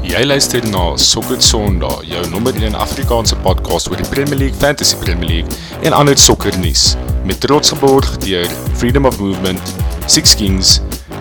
[0.00, 4.96] Jy luister na Sokker Sondag, jou nommer 1 Afrikaanse podcast oor die Premier League, Fantasy
[5.02, 6.94] Premier League en ander sokkernuus
[7.28, 8.48] met trots geborg deur
[8.80, 9.74] Freedom of Movement,
[10.06, 10.78] Six Kings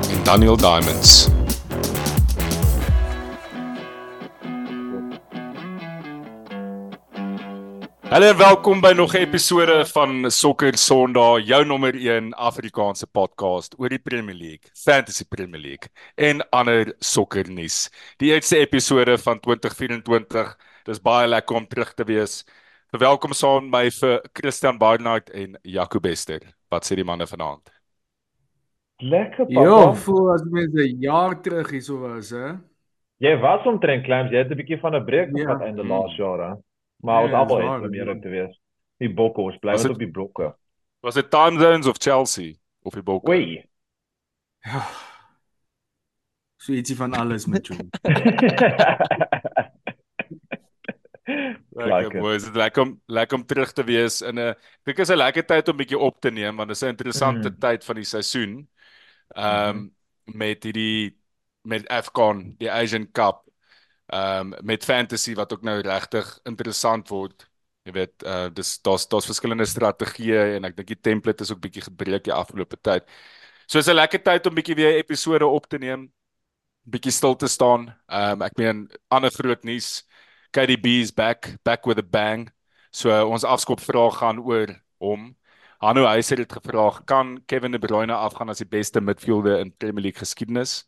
[0.08, 1.28] en Daniel Diamonds.
[8.20, 13.76] Hallo en welkom by nog 'n episode van Sokker Sondag, jou nommer 1 Afrikaanse podcast
[13.80, 17.90] oor die Premier League, Fantasy Premier League en ander sokkernuus.
[18.18, 20.58] Die eerste episode van 2024.
[20.84, 22.46] Dis baie lekker om terug te wees.
[22.92, 26.42] Verwelkom saam my vir Christian Barnard en Jaco Bester.
[26.70, 27.72] Wat sê die manne vanaand?
[28.98, 29.62] Lekker papa.
[29.62, 32.58] Ja, voel as mens 'n jaar terug hierso was, hè.
[33.18, 35.44] Jy was omtrent claims, jy het 'n bietjie van 'n breek Ja.
[35.44, 35.90] gehad einde Mm.
[35.90, 36.56] laas jaar, hè.
[37.04, 38.00] Maar ons dis het om ja.
[38.00, 38.60] eerlik te wees.
[39.00, 40.56] Die bokke, ons bly Was net het- op die blokke.
[41.00, 43.30] Was dit Time Zones of Chelsea of die Bokke?
[43.32, 43.64] Oei.
[44.66, 44.82] Ja.
[46.60, 47.80] So ietsie van alles met jou.
[51.80, 55.10] Lekker boys, dit lekker om lekker om terug te wees in 'n ek dink is
[55.12, 57.60] 'n lekker tyd om bietjie op te neem want dit is 'n interessante Mm.
[57.60, 58.68] tyd van die seisoen.
[59.36, 61.16] Ehm um, met hierdie
[61.64, 63.46] met Afcon, die Asian Cup.
[64.10, 67.46] Ehm um, met fantasy wat ook nou regtig interessant word.
[67.86, 71.62] Jy weet, uh dis daar's daar's verskillende strategieë en ek dink die template is ook
[71.62, 73.06] bietjie gebreek die afgelope tyd.
[73.68, 76.12] So is 'n lekker tyd om bietjie weer episode op te neem.
[76.84, 77.90] Bietjie stil te staan.
[78.10, 80.04] Ehm um, ek meen ander groot nuus.
[80.52, 82.50] KDB is back, back with a bang.
[82.92, 85.36] So uh, ons afskopvraag gaan oor hom.
[85.80, 90.02] Hanu Heiser het gevra, kan Kevin De Bruyne afgaan as die beste midfielder in Premier
[90.04, 90.84] League geskiedenis?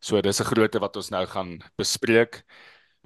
[0.00, 2.42] So dis 'n grootte wat ons nou gaan bespreek.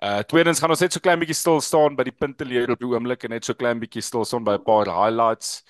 [0.03, 2.89] Uh tweedens gaan ons net so klein bietjie stil staan by die punteleer op die
[2.89, 5.65] oomblik en net so klein bietjie stil staan by 'n paar highlights.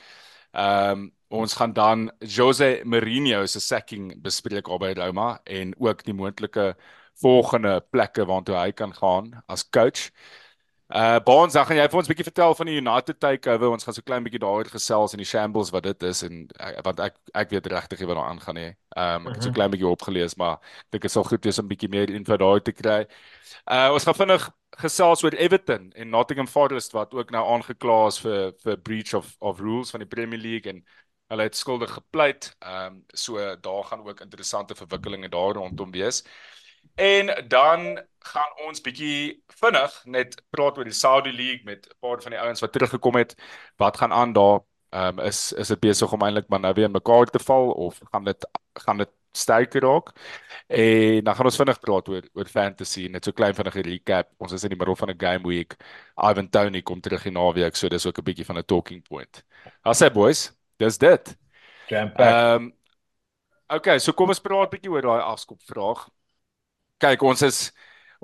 [0.54, 6.04] Ehm um, ons gaan dan Jose Mourinho se sacking bespreek al by Roma en ook
[6.04, 6.76] die moontlike
[7.22, 10.10] volgende plekke waartoe hy kan gaan as coach.
[10.88, 13.70] Uh Baans, dan gaan jy vir ons 'n bietjie vertel van die United takeover.
[13.72, 16.74] Ons gaan so klein bietjie daaroor gesels en die shambles wat dit is en uh,
[16.84, 18.68] want ek ek weet regtig nie wat daar aangaan nie.
[18.96, 19.54] Um ek het so Mhm.
[19.54, 22.36] klein bietjie opgelees, maar ek dink dit sal goed wees om 'n bietjie meer info
[22.36, 23.06] daar te kry.
[23.66, 28.18] Uh ons gaan vinnig gesels oor Everton en Nottingham Forest wat ook nou aangekla is
[28.20, 30.84] vir vir breach of of rules van die Premier League en
[31.28, 32.54] hulle het skuldig gepleit.
[32.60, 36.22] Um, so daar gaan ook interessante verwikkelinge daar rondom wees.
[36.94, 42.22] En dan gaan ons bietjie vinnig net praat oor die Saudi League met 'n paar
[42.22, 43.34] van die ouens wat teruggekom het.
[43.76, 44.60] Wat gaan aan daar?
[44.90, 47.70] Ehm um, is is dit besig om eintlik maar nou weer in mekaar te val
[47.70, 50.12] of gaan dit gaan dit sterker raak?
[50.66, 54.30] En dan gaan ons vinnig praat oor oor fantasy, net so klein vinnige recap.
[54.38, 55.76] Ons is in die middel van 'n game week.
[56.16, 59.44] Ivan Toney kom terug die naweek, so dis ook 'n bietjie van 'n talking point.
[59.82, 61.36] Haai sê boys, dis dit.
[62.14, 62.74] Ehm um,
[63.72, 66.08] Okay, so kom ons praat 'n bietjie oor daai afskop vraag.
[67.04, 67.56] Kyk, ons is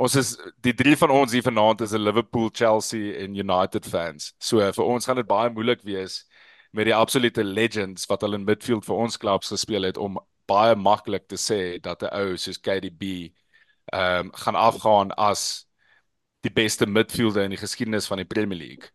[0.01, 0.31] ons is
[0.65, 4.33] die drie van ons hier vanaand is 'n Liverpool, Chelsea en United fans.
[4.41, 6.25] So vir ons gaan dit baie moeilik wees
[6.73, 10.17] met die absolute legends wat al in midfield vir ons klubs gespeel het om
[10.49, 13.33] baie maklik te sê dat 'n ou soos KDB
[13.93, 15.67] ehm um, gaan afgaan as
[16.43, 18.89] die beste midfielder in die geskiedenis van die Premier League.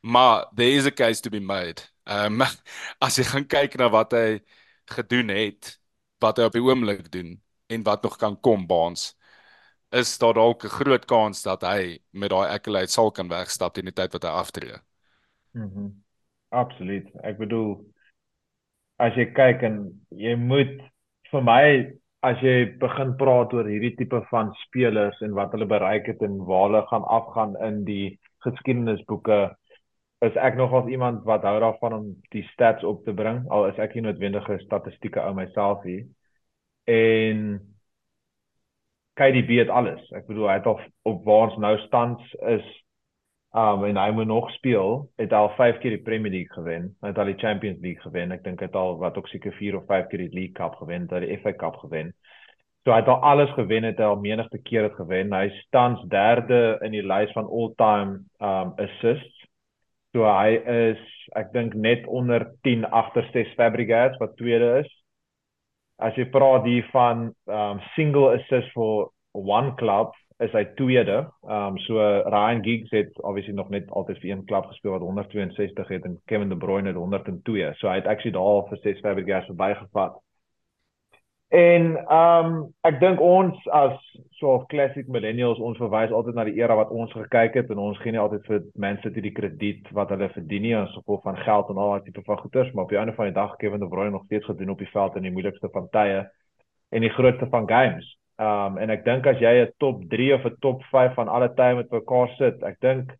[0.00, 1.82] Maar there is a case to be made.
[2.06, 2.48] Ehm um,
[3.06, 4.40] as jy gaan kyk na wat hy
[4.86, 5.80] gedoen het,
[6.20, 7.41] wat hy op die oomblik doen
[7.72, 9.12] en wat nog kan kom baans,
[9.92, 13.84] is daar dalk 'n groot kans dat hy met daai accolade sal kan wegstap teen
[13.84, 14.76] die tyd wat hy aftree.
[15.52, 15.88] Mhm.
[16.48, 17.08] Absoluut.
[17.24, 17.84] Ek bedoel
[18.98, 19.76] as jy kyk en
[20.10, 20.80] jy moet
[21.32, 26.06] vir my as jy begin praat oor hierdie tipe van spelers en wat hulle bereik
[26.06, 29.56] het en waar hulle gaan afgaan in die geskiedenisboeke
[30.22, 33.80] is ek nogals iemand wat hou daarvan om die stats op te bring al is
[33.82, 36.04] ek nie noodwendige statistieke ou myself nie.
[36.84, 37.60] En
[39.14, 40.02] KDB het alles.
[40.16, 42.70] Ek bedoel hy het al op waar ons nou stands is
[43.52, 46.86] Um en hy moet nog speel, het hy al 5 keer die Premier League gewen,
[47.04, 48.30] hy het al die Champions League gewen.
[48.32, 50.78] Ek dink hy het al wat ook seker 4 of 5 keer die League Cup
[50.80, 52.14] gewen, hy het die FA Cup gewen.
[52.82, 55.36] So hy het al alles gewen, het hy al menigte keer dit gewen.
[55.36, 59.44] Hy staan derde in die lys van all-time um assists.
[60.16, 61.04] So hy is
[61.36, 64.88] ek dink net onder 10 agter Cesc Fabregas wat tweede is.
[66.02, 70.12] As jy praat hier van um single assist for one club
[70.42, 71.18] is hy tweede.
[71.46, 75.88] Um, so Ryan Giggs het obviously nog net altyd vir een klub gespeel wat 162
[75.94, 77.70] het en Kevin De Bruyne het 102.
[77.78, 80.18] So hy het actually daar vir Cesc Fabregas verbygevat.
[81.52, 83.96] En ehm um, ek dink ons as
[84.40, 87.82] so of classic millennials ons verwys altyd na die era wat ons gekyk het en
[87.82, 91.36] ons gee nie altyd vir mense die krediet wat hulle verdien nie as gevolg van
[91.44, 93.84] geld en al daai tipe van goeders, maar op die einde van die dag Kevin
[93.84, 96.22] De Bruyne nog steeds gedoen op die veld in die moeilikste van tye
[96.88, 98.08] en die grootste van games.
[98.40, 101.52] Um en ek dink as jy 'n top 3 of 'n top 5 van alle
[101.52, 103.12] tye met mekaar sit, ek dink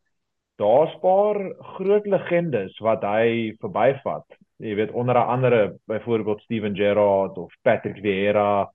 [0.56, 1.37] daar's paar
[1.76, 4.25] groot legendes wat hy verbyvat.
[4.62, 8.70] Jy weet onder andere byvoorbeeld Steven Gerrard of Patrick Vieira,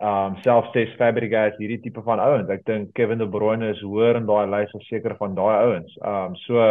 [0.00, 2.48] um selfs Tess Fabregas, hierdie tipe van ouens.
[2.48, 5.96] Ek dink Kevin De Bruyne is hoër in daai lys as seker van daai ouens.
[6.06, 6.62] Um so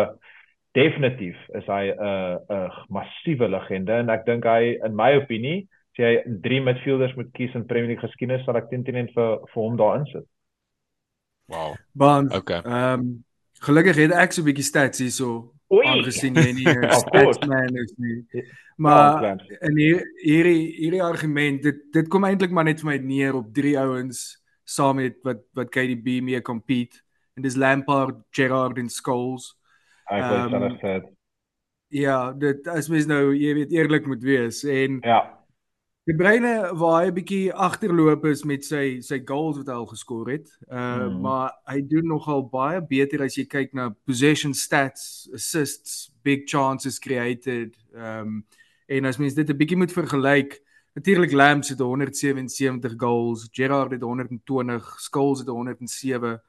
[0.77, 5.97] definitief is hy 'n 'n massiewe legende en ek dink hy in my opinie as
[5.99, 9.63] jy drie midfielders moet kies in Premier League geskiedenis sal ek teen teen vir vir
[9.63, 10.25] hom daarin sit.
[11.49, 11.75] Wow.
[11.93, 12.61] Want Okay.
[12.63, 13.23] ehm um,
[13.61, 15.85] gelukkig het ek so 'n bietjie stats hierso Oei.
[15.87, 18.25] aangesien jy nie 'n statsman is nie.
[18.33, 18.41] Ja,
[18.79, 19.57] Maar Clarence.
[19.61, 23.53] in hier, hierdie hierdie argument dit dit kom eintlik maar net vir my neer op
[23.53, 26.97] drie ouens saam met wat wat KDB mee compete
[27.35, 29.55] en dis Lampard, Gerrard en Scholes.
[30.09, 31.01] Ek wou Ehm, um, sê
[31.91, 35.38] Ja, dit as mens nou jy weet eerlik moet wees en ja.
[36.09, 39.85] De Bruyne waar hy 'n bietjie agterloop is met sy sy goals wat hy al
[39.85, 40.47] geskor het.
[40.67, 41.21] Uh Mhm.
[41.21, 46.97] maar hy doen nogal baie beter as jy kyk na possession stats, assists, big chances
[46.99, 47.75] created.
[47.93, 48.43] Um
[48.87, 50.59] en as mens dit 'n bietjie moet vergelyk,
[50.95, 56.41] natuurlik Lamps het 177 goals, Gerrard het 120, Scholes het 107,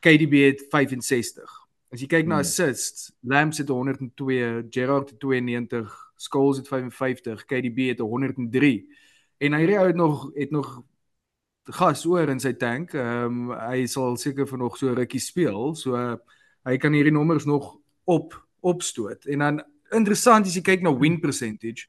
[0.00, 1.50] KDB het 65.
[1.92, 2.40] As jy kyk na Hmm.
[2.44, 8.88] assists, Lamps het 102, Gerrard het 92, Scholes het 55, KDB het 103.
[9.42, 10.82] En hy het nog het nog
[11.64, 12.94] gas oor in sy tank.
[12.94, 15.74] Ehm um, hy sal seker vir nog so rukkie speel.
[15.78, 16.14] So uh,
[16.66, 19.24] hy kan hierdie nommers nog op opstoot.
[19.26, 21.86] En dan interessant as jy kyk na win percentage.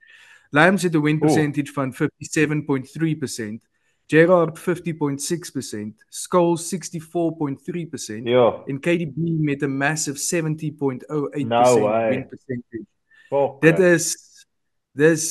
[0.54, 1.22] Lambs het 'n win Oh.
[1.22, 3.66] percentage van 57.3%.
[4.08, 8.62] Gerrard 50.6%, Scholes 64.3% Ja.
[8.66, 12.10] en KDB met 'n massive 70.08% No way.
[12.10, 12.86] win percentage.
[13.30, 14.16] Fuck, Dit is
[14.92, 15.24] dis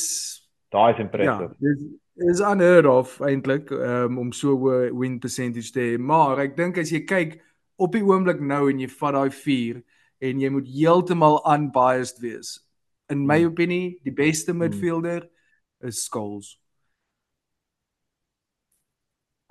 [0.69, 1.55] daai is ja, impressive.
[1.59, 1.79] dis
[2.15, 5.97] is unheard of eintlik um, om so 'n win percentage te hê.
[5.99, 7.41] Maar ek dink as jy kyk
[7.77, 9.81] op die oomblik nou en jy vat daai 4
[10.21, 12.59] en jy moet heeltemal unbiased wees.
[13.09, 13.47] In my Hmm.
[13.51, 15.27] opinie, die beste midfielder
[15.81, 16.59] is Scholes.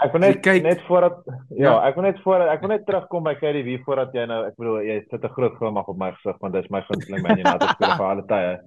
[0.02, 1.88] Ek wil net kyk- net voordat ja, Ja.
[1.88, 4.80] ek wil net voordat ek wil net terugkom by KDB voordat jy nou ek bedoel
[4.82, 7.96] jy sit 'n groot glimlag op my gesig want dis my gunsteling Man United speler
[7.96, 8.58] vir alle tye.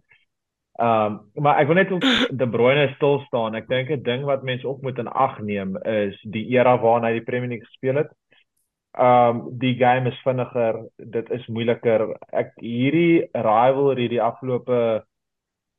[0.75, 2.03] Ehm um, maar ek wil net op
[2.35, 3.55] De Bruyne stil staan.
[3.55, 7.07] Ek dink 'n ding wat mense ook moet in ag neem is die era waarna
[7.07, 8.11] hy die Premier League gespeel het.
[8.99, 12.17] Ehm um, die game is vinniger, dit is moeiliker.
[12.31, 15.05] Ek hierdie rivalry die afgelope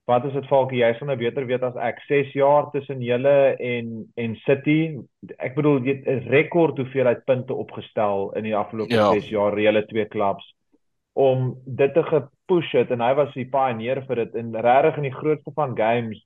[0.07, 3.57] wat is dit Falkie, jy sal nou beter weet as ek 6 jaar tussen julle
[3.59, 4.97] en en City.
[5.39, 9.13] Ek bedoel jy het 'n rekord hoeveelheid punte opgestel in die afgelope Ja.
[9.13, 10.56] 6 jaar julle twee klubs
[11.17, 15.07] om dit te gepush het en hy was die pioneer vir dit en regtig in
[15.09, 16.21] die grootste van games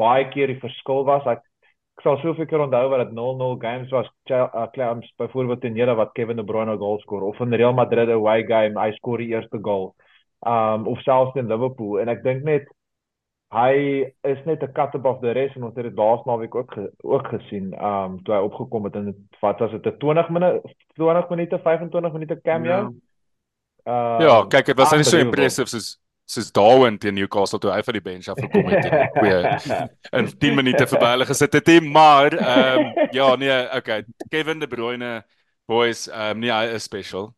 [0.00, 1.26] baie keer die verskil was.
[1.28, 1.44] Ek
[1.96, 4.08] ek sal soveel keer onthou wat dit 0-0 games was.
[4.28, 7.72] Uh, Clams byvoorbeeld teen julle wat Kevin De Bruyne 'n goal skoor of in Real
[7.72, 9.94] Madrid away game hy skoor die eerste goal.
[10.44, 12.68] Um of selfs teen Liverpool en ek dink net
[13.52, 16.72] hy is net 'n cut above the rest en ons het dit laas naweek ook
[16.72, 20.28] ge, ook gesien um toe hy opgekom het en dit wat was dit 'n 20
[20.28, 20.62] minute
[20.96, 22.80] 20 minute 25 minute cameo.
[22.80, 22.90] Ja.
[23.86, 25.96] Uh, Ja, kyk, dit was nie so impressive soos
[26.26, 29.44] soos Darwin teen Newcastle toe hy van die bench af gekom het en twee
[30.18, 34.04] in 10 minute verby hulle gesit het, nie, maar ehm um, ja, nee, okay.
[34.30, 35.22] Kevin De Bruyne
[35.70, 37.30] boys, ehm um, nee, hy is special.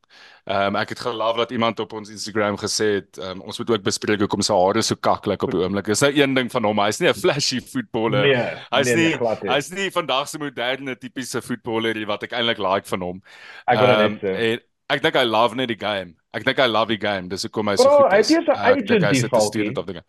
[0.48, 3.70] Ehm um, ek het geloof dat iemand op ons Instagram gesê het, um, ons moet
[3.76, 5.84] ook bespreek hoekom sy hare so kaklik op die oomblik.
[5.92, 6.80] Dis nou een ding van hom.
[6.80, 8.32] Hy's nie 'n flashy voetballer.
[8.32, 9.52] Nee, Hy's nee, nee, nie nie.
[9.52, 13.22] hy's nie vandag se moderne tipiese voetballer wat ek eintlik like van hom.
[13.66, 14.34] Ek wil Ehm, net sê.
[14.52, 16.14] en Ek dink hy love net die game.
[16.36, 17.28] Ek dink hy love die game.
[17.28, 18.28] Dis hoekom hy so Bro, goed hy is.
[18.28, 19.48] het sy Ek agent hy die sit 'n Falkie.
[19.48, 20.02] student of dinge.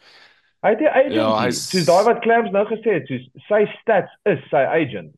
[0.64, 1.14] Hy het 'n agent.
[1.16, 4.64] Ja, Ja, hy's- soos daai wat Clams nou gesê het, soos sy stats is sy
[4.66, 5.16] agent.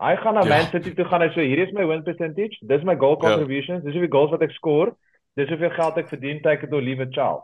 [0.00, 0.48] Hy gaan na Ja.
[0.48, 3.28] Man City toe gaan hy sê hier is my win percentage, dis my goal Ja.
[3.28, 4.96] contributions, dis hoeveel goals wat ek skoor,
[5.36, 7.42] dis hoeveel geld ek verdien, it or leave it child.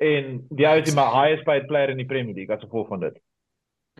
[0.00, 2.88] En die ou is die my highest paid player in die Premier League as gevolg
[2.88, 3.14] van dit.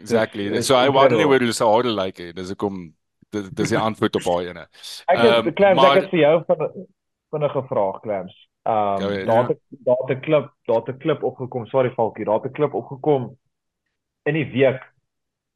[0.01, 0.49] Exactly.
[0.49, 1.27] Dis- So hy dis nie incredible.
[1.35, 2.33] oor hoe sy hare lyk nie.
[2.33, 2.93] Dis hoekom
[3.31, 4.67] dis dis die antwoord op daai ene.
[5.09, 6.87] Ek het Clams, maar- ek het vir jou van
[7.31, 8.48] vinnige vraag Clams.
[8.69, 9.27] Ehm ahead.
[9.27, 12.45] daar het daar het 'n klip, daar het 'n klip opgekom, sorry Falkie, daar het
[12.45, 13.37] 'n klip opgekom
[14.23, 14.93] in die week.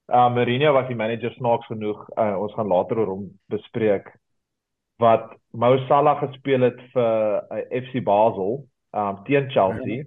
[0.07, 2.09] Uh Mourinho was die manager snaaks genoeg.
[2.17, 4.17] Uh, ons gaan later oor hom bespreek
[4.97, 10.05] wat Mo Salah gespeel het vir uh, FC Basel um teen Chelsea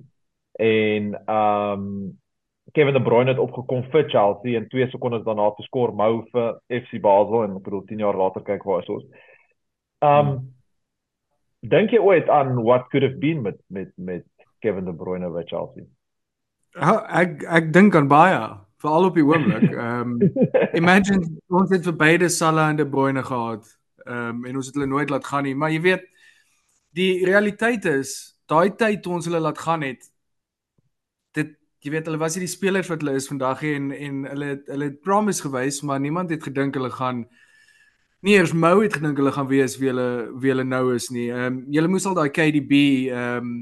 [0.52, 2.20] en um
[2.72, 6.60] Kevin De Bruyne het opgekom vir Chelsea en 2 sekondes daarna te skoor Mo vir
[6.68, 9.06] FC Basel en ek bedoel 10 jaar later kyk waar is ons.
[10.00, 10.55] Um
[11.70, 14.26] dink jy ooit aan what could have been met met met
[14.60, 15.86] Kevin De Bruyne by Chelsea?
[16.76, 18.42] Ja, ek ek dink aan baie
[18.84, 19.72] veral op die oomblik.
[19.72, 20.34] Ehm um,
[20.82, 23.68] imagine ons het vir beide Salah en De Bruyne gehad.
[24.06, 26.12] Ehm um, en ons het hulle nooit laat gaan nie, maar jy weet
[26.96, 30.06] die realiteit is daai tyd toe ons hulle laat gaan het
[31.38, 31.56] dit
[31.86, 34.90] jy weet hulle was nie die spelers wat hulle is vandag en en hulle hulle
[34.92, 37.26] het promise gewys maar niemand het gedink hulle gaan
[38.26, 40.10] nie eers Mo het gedink hulle gaan wees wie hulle
[40.42, 41.30] wie hulle nou is nie.
[41.30, 42.82] Ehm um, julle moes al daai KDB
[43.14, 43.56] ehm um,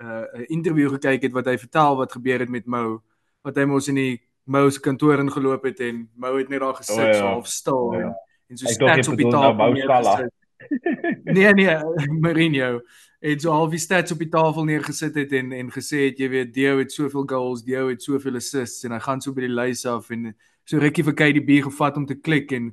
[0.00, 0.06] 'n
[0.40, 3.02] uh, interview gekyk het wat hy vertel wat gebeur het met Mo
[3.44, 6.74] wat hy mos in die Mo se kantoor ingeloop het en Mo het net daar
[6.74, 7.14] gesit oh, ja.
[7.14, 8.08] so half stil oh, ja.
[8.08, 8.14] en,
[8.48, 10.28] en so stats op die tafel.
[11.24, 11.76] Nee nee,
[12.22, 12.80] Mourinho
[13.20, 16.28] het so half die stats op die tafel neergesit het en en gesê het jy
[16.28, 19.52] weet Dio het soveel goals, Dio het soveel assists en hy gaan so by die
[19.52, 20.30] lys af en
[20.64, 22.72] so rukkie vir KDB gevat om te klik en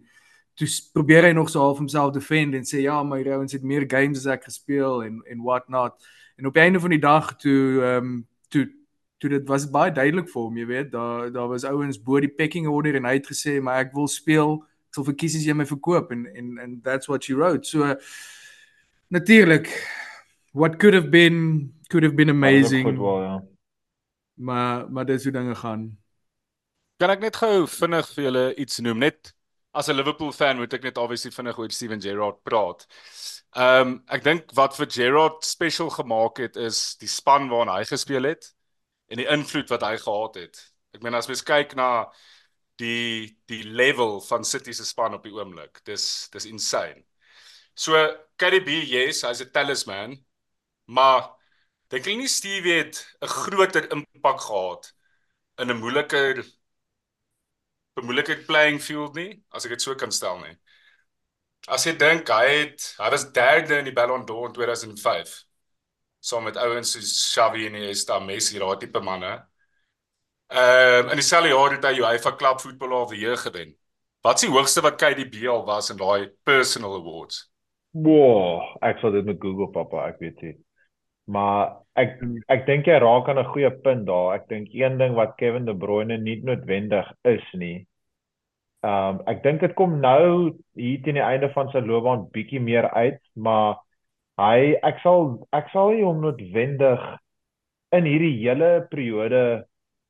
[0.57, 3.85] toe probeer hy nog so half homself defend en sê ja, my ouens het meer
[3.89, 5.99] games as ek gespeel en en what not.
[6.37, 8.15] En op die einde van die dag toe ehm um,
[8.49, 8.65] toe
[9.21, 12.33] toe dit was baie duidelik vir hom, jy weet, daar daar was ouens bo die
[12.33, 14.57] pecking order en hy het gesê maar ek wil speel,
[14.89, 17.69] ek sal verkies as jy my verkoop en en and that's what she wrote.
[17.69, 17.93] So
[19.13, 19.69] natuurlik
[20.53, 22.83] what could have been could have been amazing.
[22.83, 23.37] Voetbal, ja.
[24.33, 25.97] Maar maar dis hoe dinge gaan.
[26.97, 29.36] Kan ek net gou vinnig vir julle iets noem net
[29.77, 32.85] as 'n Liverpool fan moet ek net obviously vinnig oor Steven Gerrard praat.
[33.55, 37.85] Ehm um, ek dink wat vir Gerrard special gemaak het is die span waarna hy
[37.85, 38.53] gespeel het
[39.09, 40.61] en die invloed wat hy gehad het.
[40.93, 42.07] Ek meen as mens kyk na
[42.77, 47.03] die die level van City se span op die oomblik, dis dis insane.
[47.75, 47.93] So
[48.37, 50.17] KDB yes, hy's 'n talisman,
[50.87, 51.27] Maar
[51.91, 54.93] dink jy nie Stevie het 'n groter impak gehad
[55.59, 56.43] in 'n moeiliker
[57.97, 60.53] bemoeiliker playing field nie, as ek dit so kan stel nie.
[61.67, 65.35] As jy dink hy het hy was derde in die Ballon d'Or in 2005
[66.27, 69.33] saam met ouens soos Xavi en Iniesta, Messi, daai tipe manne.
[70.47, 73.75] Ehm um, in dieselfde jaar het hy UEFA Club Footballer of the Year gewen.
[74.25, 77.45] Wat is die hoogste wat KDB al was in daai personal awards?
[77.91, 80.55] Wow, ek sal dit met Google pappa, ek weet nie.
[81.27, 82.19] Maar ek
[82.53, 84.35] ek dink jy raak aan 'n goeie punt daar.
[84.35, 87.85] Ek dink een ding wat Kevin De Bruyne nie noodwendig is nie.
[88.85, 92.61] Ehm um, ek dink dit kom nou hier teen die einde van sy loopbaan bietjie
[92.61, 93.79] meer uit, maar
[94.37, 97.01] hy ek sal ek sal nie hom noodwendig
[97.97, 99.41] in hierdie hele periode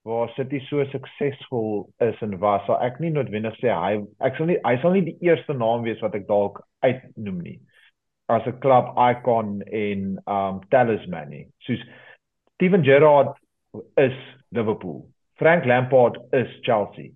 [0.07, 3.93] waar City so suksesvol is en was, sal ek nie noodwendig sê hy
[4.27, 7.57] ek sal nie hy sal nie die eerste naam wees wat ek dalk uitnoem nie
[8.27, 11.47] as 'n klub icon en um talisman nie.
[11.59, 11.83] Soos
[12.55, 13.37] Steven Gerrard
[13.95, 14.17] is
[14.51, 15.07] Liverpool.
[15.37, 17.11] Frank Lampard is Chelsea.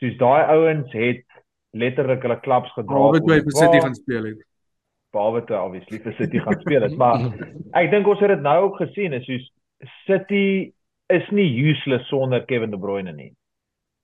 [0.00, 1.24] Soos daai ouens het
[1.72, 2.94] letterlik hulle klubs gedra.
[2.94, 4.44] Behalwe toe hy vir City gaan speel het.
[5.14, 7.20] Behalwe toe obviously vir City gaan speel het, maar
[7.80, 9.50] ek dink ons het dit nou ook gesien, is soos
[10.06, 10.72] City
[11.12, 13.32] is nie useless sonder Kevin De Bruyne nie.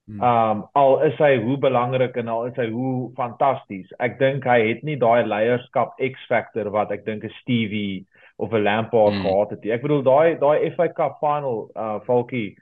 [0.07, 0.23] Hmm.
[0.23, 3.91] Um al is hy hoe belangrik en al is hy hoe fantasties.
[3.99, 8.63] Ek dink hy het nie daai leierskap X-factor wat ek dink 'n Stevie of 'n
[8.63, 9.23] Lampard hmm.
[9.23, 9.73] gehad het nie.
[9.73, 12.57] Ek bedoel daai daai FA Cup final uh Falkie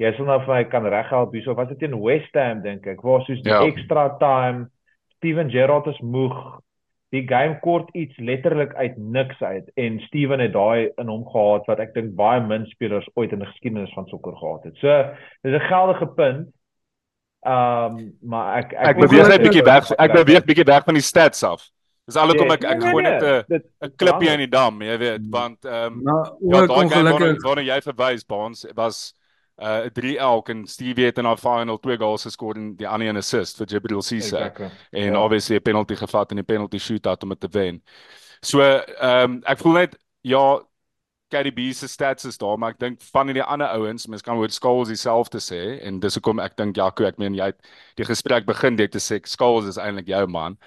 [0.00, 1.54] jy sal nou vir my kan reghelp hierso.
[1.54, 3.02] Was dit teen West Ham dink ek?
[3.04, 3.62] Waar soos die ja.
[3.68, 4.68] extra time
[5.18, 6.36] Steven Gerrard is moeg.
[7.10, 11.66] Die game kort iets letterlik uit niks uit en Steven het daai in hom gehad
[11.66, 14.78] wat ek dink baie min spelers ooit in die geskiedenis van sokker gehad het.
[14.78, 14.94] So
[15.42, 16.48] dis 'n geldige punt.
[17.40, 19.92] Ehm um, maar ek ek, ek beweeg net bietjie weg.
[19.96, 21.62] Ek beweeg bietjie weg van die stats af.
[22.04, 25.24] Dis alhoewel ek ek nee, gooi net 'n 'n klipjie in die dam, jy weet,
[25.30, 29.14] want ehm um, ja, daai game wat jy verwys Baans was
[29.60, 32.88] uh 'n 3 elk en Stevie het in haar final twee goals geskor en die
[32.88, 34.36] ander een assist vir Jibril Cisse.
[34.36, 34.70] Exactly.
[34.90, 35.22] En ja.
[35.22, 37.82] obviously 'n penalty gevat in die penalty shootout om dit te wen.
[38.40, 40.60] So ehm um, ek voel net ja,
[41.30, 44.50] KDB se stats is daar, maar ek dink van die ander ouens, mens kan oor
[44.50, 48.46] Skulls dieselfde sê en dis hoekom ek dink Jaco, ek meen jy het die gesprek
[48.46, 50.58] begin dit te sê Skulls is eintlik jou man.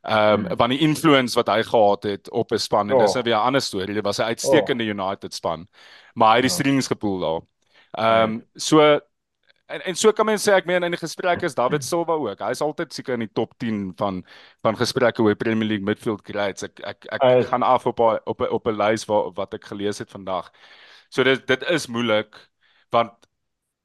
[0.00, 0.56] Ehm um, hmm.
[0.56, 3.02] van die influence wat hy gehad het op 'n span en oh.
[3.04, 3.94] dis nou weer 'n ander storie.
[3.94, 4.90] Dit was 'n uitstekende oh.
[4.90, 5.68] United span,
[6.14, 6.56] maar hy het die ja.
[6.56, 7.40] strings gepoel daar.
[7.92, 9.00] Ehm um, so
[9.70, 12.42] En en so kan mens sê ek meen in die gesprek is David Silva ook.
[12.42, 14.22] Hy's altyd seker in die top 10 van
[14.66, 16.66] van gesprekke oor Premier League midfield greats.
[16.66, 19.54] Ek ek ek uh, gaan af op a, op a, op 'n lys wat wat
[19.54, 20.50] ek gelees het vandag.
[21.08, 22.34] So dit dit is moeilik
[22.90, 23.12] want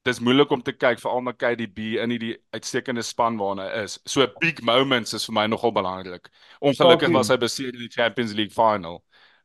[0.06, 4.00] dis moeilik om te kyk veral na KDB in hierdie uitstekende span waarna hy is.
[4.06, 6.30] So big moments is vir my nogal belangrik.
[6.62, 9.04] Ongelukkig was hy beseer in die Champions League final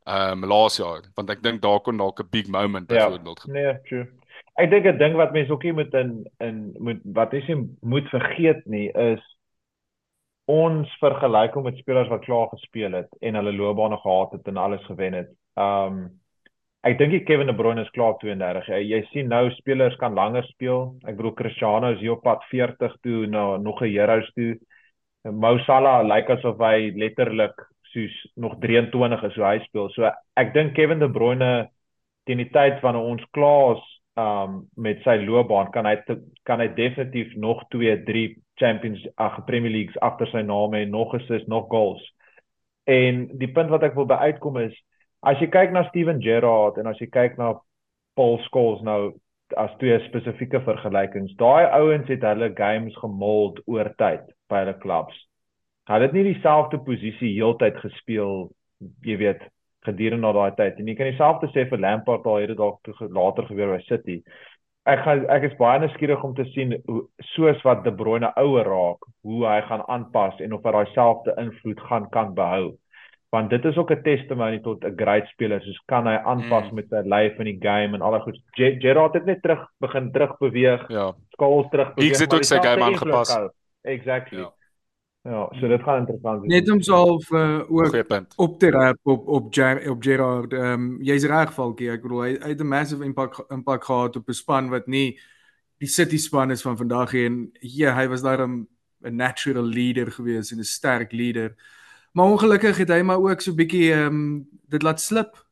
[0.09, 3.43] ehm um, laas jaar want ek dink daar kon dalk 'n big moment ja, byvoorbeeld.
[3.45, 4.07] Ja, nee, true
[4.59, 8.09] ek dink 'n ding wat mense ook nie moet in in moet wat jy moet
[8.09, 9.21] vergeet nie is
[10.51, 14.57] ons vergelyk hom met spelers wat klaar gespeel het en hulle loopbane gehad het en
[14.57, 15.29] alles gewen het.
[15.55, 16.19] Um
[16.83, 18.67] ek dink Kevin De Bruyne is klaar 32.
[18.67, 20.95] Jy, jy sien nou spelers kan langer speel.
[21.05, 24.57] Ek bedoel Cristiano is hier op pad 40 toe na nog 'n Heroes toe.
[25.23, 27.53] Mo Salah lyk asof hy letterlik
[27.93, 29.89] soos nog 23 is hoe hy speel.
[29.89, 31.69] So ek dink Kevin De Bruyne
[32.25, 36.59] teen die tyd wanneer ons klaar is um met sy loopbaan kan hy te, kan
[36.59, 38.25] hy definitief nog 2, 3
[38.59, 42.03] Champions ag Premier Leagues agter sy naam en nog assists, nog goals.
[42.83, 44.75] En die punt wat ek wil by uitkom is
[45.21, 47.53] as jy kyk na Steven Gerrard en as jy kyk na
[48.17, 49.13] Paul Scholes nou
[49.59, 55.17] as twee spesifieke vergelykings, daai ouens het hulle games gemold oor tyd by hulle clubs.
[55.89, 58.47] Hulle het nie dieselfde posisie heeltyd gespeel,
[59.05, 59.43] jy weet,
[59.85, 60.79] gedurende daai tyd.
[60.79, 64.21] En jy kan dieselfde sê vir Lampard al het dit dalk later gebeur by City.
[64.89, 68.65] Ek gaan ek is baie nuuskierig om te sien hoe soos wat De Bruyne ouer
[68.65, 72.71] raak, hoe hy gaan aanpas en of hy daai selfde invloed gaan kan behou
[73.31, 76.75] want dit is ook 'n testimony tot 'n great speler soos kan hy aanpas mm.
[76.75, 78.39] met sy lyf in die game en al daai goed.
[78.55, 80.89] Gerard het net terug begin terug beweeg.
[80.89, 81.13] Ja.
[81.29, 82.11] Skaals terug beweeg.
[82.11, 83.37] Ek het ook sy game aangepas.
[83.81, 84.39] Exactly.
[84.39, 84.51] Ja.
[85.21, 86.49] Ja, so dit gaan interessant wees.
[86.49, 87.95] Net om self uh, ook
[88.35, 90.53] op te rap op op Ger op Gerard.
[90.53, 91.91] Ehm um, jy's reg Falkie.
[91.93, 95.19] Ek bedoel hy, hy het 'n massive impact impact gehad op 'n span wat nie
[95.77, 98.67] die City span is van vandag en ja, hy was daar 'n
[99.01, 101.55] natural leader gewees en 'n sterk leader.
[102.11, 105.45] Maar ongelukkig het hy maar ook so bietjie ehm um, dit laat slip.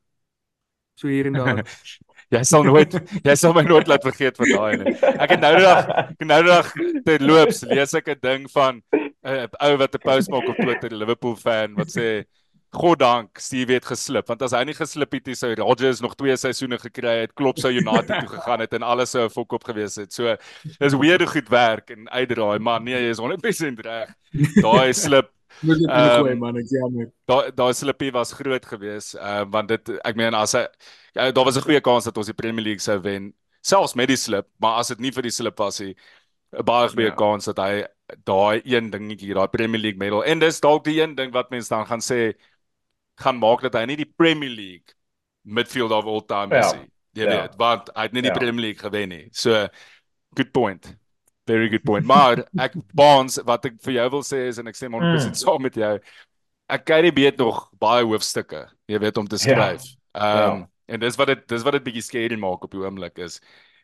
[0.93, 1.63] So hier en daar.
[2.33, 2.95] jy sal nooit
[3.25, 4.95] jy sal my nooit laat vergeet van daai nie.
[5.15, 6.73] Ek het nou ek nou dag
[7.05, 10.59] te loops lees ek 'n ding van 'n uh, ou wat 'n post maak op
[10.59, 12.25] Twitter, 'n Liverpool fan wat sê
[12.69, 16.37] God dank Steve het geslip want as hy nie geslip het, sou Rodgers nog twee
[16.37, 19.63] seisoene gekry het, klop sou United toe gegaan het en alles sou 'n fok op
[19.63, 20.13] gewees het.
[20.13, 20.37] So
[20.79, 24.13] dis hoe goed werk en uitdraai, maar nee, jy is 100% reg.
[24.61, 27.09] Daai slip Moet dit nie gooi man, ek jammer.
[27.29, 30.65] Daai daai slippie was groot geweest, ehm uh, want dit ek meen as hy
[31.15, 34.07] ja, daar was 'n goeie kans dat ons die Premier League sou wen, selfs met
[34.07, 35.95] die slip, maar as dit nie vir die slip was nie,
[36.53, 37.15] 'n baie goeie ja.
[37.15, 37.85] kans dat hy
[38.25, 41.69] daai een dingetjie, daai Premier League medal en dis dalk die een ding wat mense
[41.69, 42.33] dan gaan sê
[43.19, 44.95] gaan maak dat hy nie die Premier League
[45.43, 46.87] midfield of all time is nie.
[46.87, 46.95] Ja.
[47.11, 47.41] Jy ja.
[47.41, 48.37] weet, want hy het nie die ja.
[48.37, 49.27] Premier League gewen nie.
[49.31, 49.67] So
[50.37, 50.95] good point.
[51.49, 52.05] Very good point.
[52.09, 55.15] Maar ek Baans wat ek vir jou wil sê is en ek sê maar mm.
[55.15, 55.93] presies saam met jou.
[56.69, 59.45] Ek kyk die beet nog baie hoofstukke, jy weet om te ja.
[59.47, 59.87] skryf.
[60.17, 60.51] Ehm ja.
[60.51, 60.93] um, ja.
[60.95, 63.39] en dis wat dit dis wat dit bietjie scary maak op die oomblik is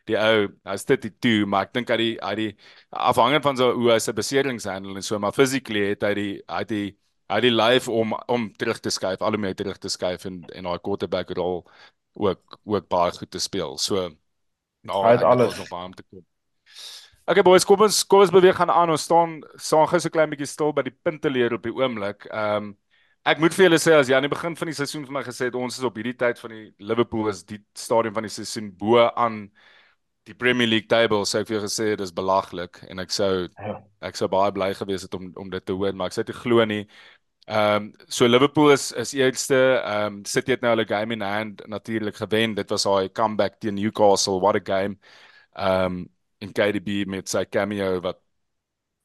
[0.06, 2.50] die ou hy's dit toe maar ek dink hy die hy die
[2.90, 6.32] afhangend van so hoe hy sy beserings handle en so maar physically het hy die
[6.50, 6.86] hy die
[7.32, 10.42] hy die life om om terug te skuif al hoe meer terug te skuif en
[10.54, 11.64] en daai quarterback rol
[12.16, 13.78] ook ook baie goed te speel.
[13.78, 14.08] So
[14.86, 16.24] nou hy het alles nog baie om te kom.
[17.26, 18.90] Okay boys, kom ons kom ons beweeg gaan aan.
[18.94, 22.28] Ons staan staan gou so klein bietjie stil by die punte leer op die oomblik.
[22.30, 22.68] Ehm um,
[23.26, 25.22] ek moet vir julle sê as jy aan die begin van die seisoen vir my
[25.26, 28.30] gesê het ons is op hierdie tyd van die Liverpool is die stadium van die
[28.30, 29.40] seisoen bo aan
[30.30, 33.74] die Premier League table, sê ek vir jou gesê dis belaglik en ek sou ja.
[34.06, 36.42] ek sou baie bly gewees het om om dit te hoor, maar ek sê dit
[36.46, 36.84] glo nie.
[37.50, 41.26] Ehm um, so Liverpool is is eerste ehm um, City het nou hulle game in
[41.26, 42.54] hand natuurlik gewen.
[42.54, 44.38] Dit was daai comeback teen Newcastle.
[44.38, 45.00] What a game.
[45.58, 46.04] Ehm um,
[46.38, 48.20] en KDB met sy cameo wat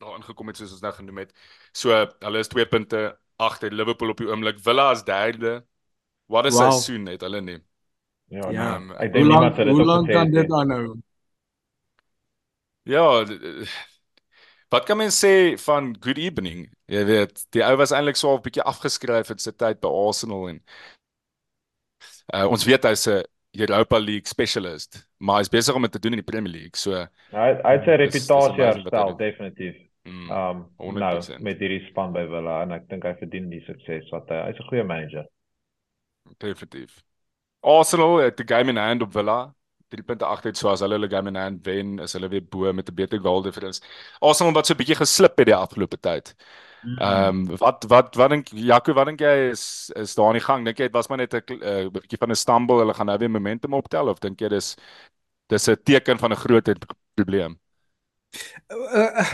[0.01, 1.33] daar ingekom het soos ons nou genoem het.
[1.73, 3.03] So hulle is 2 punte
[3.41, 4.59] agter Liverpool op die oomblik.
[4.59, 5.61] Villa is derde.
[6.31, 6.71] Wat 'n wow.
[6.71, 7.59] seisoen het hulle nie.
[8.31, 8.75] Ja, ja.
[8.75, 10.95] Um, ek dink niemand het dit Hoe lank kan dit aanhou?
[12.83, 13.25] Ja,
[14.69, 16.69] wat kan mens sê van good evening?
[16.85, 20.47] Jy weet, die ou was eintlik so 'n bietjie afgeskryf in sy tyd by Arsenal
[20.49, 20.63] en
[22.33, 23.23] uh, ons weet hy's 'n
[23.57, 26.79] Europa League specialist, maar hy's besig om dit te doen in die Premier League.
[26.79, 29.79] So hy hy het sy reputasie herstel definitief.
[30.07, 30.31] Mm,
[30.81, 31.13] um nou
[31.45, 34.59] met hierdie span by Villa en ek dink hy verdien die sukses wat hy hy's
[34.59, 35.25] 'n goeie manager.
[36.39, 37.03] Definitief.
[37.61, 39.53] Arsenal het die game in hand op Villa.
[39.91, 42.71] 3 punte agter so as hulle hulle game in hand wen, is hulle weer bo
[42.73, 43.81] met 'n beter goal difference.
[44.21, 46.35] Arsenal wat so 'n bietjie geslip het die afgelope tyd.
[46.81, 50.45] Ehm um, wat wat wat dink Jaco wat dink jy is is daar aan die
[50.45, 50.65] gang?
[50.65, 53.17] Dink jy dit was maar net 'n uh, bietjie van 'n stumble, hulle gaan nou
[53.17, 54.75] weer momentum optel of dink jy dis
[55.47, 56.69] dis 'n teken van 'n groot
[57.13, 57.59] probleem?
[58.69, 59.25] Uh,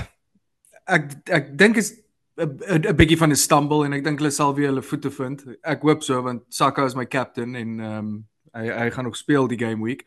[0.86, 1.94] ek ek dink is
[2.36, 5.46] 'n bietjie van 'n stumble en ek dink hulle sal weer hulle voete vind.
[5.64, 9.16] Ek hoop so want Saka is my captain en ehm um, hy hy gaan nog
[9.16, 10.04] speel die game week.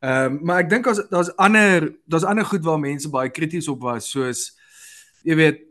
[0.00, 3.68] Ehm um, maar ek dink daar's daar's ander daar's ander goed waar mense baie krities
[3.68, 4.58] op was soos
[5.22, 5.69] jy weet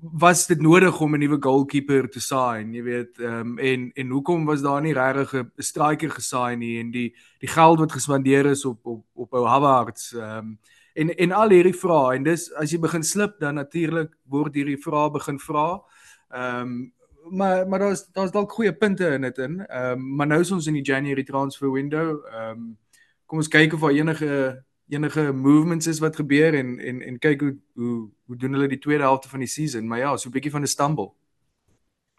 [0.00, 4.10] was dit nodig om 'n nuwe goalkeeper te sign, jy weet, ehm um, en en
[4.10, 8.46] hoekom was daar nie regtig 'n striker gesign nie en die die geld wat gespandeer
[8.46, 10.58] is op op op ou Havertz ehm um,
[10.94, 14.82] en en al hierdie vrae en dis as jy begin slip dan natuurlik word hierdie
[14.82, 15.82] vrae begin vra.
[16.30, 16.92] Ehm um,
[17.30, 19.66] maar maar daar's daar's dalk goeie punte in dit in.
[19.66, 22.24] Ehm um, maar nou is ons in die January transfer window.
[22.26, 22.78] Ehm um,
[23.26, 27.40] kom ons kyk of daar enige enige movements is wat gebeur en en en kyk
[27.40, 29.86] hoe hoe hoe doen hulle die tweede helfte van die season.
[29.86, 31.10] Maar ja, so 'n bietjie van 'n stumble.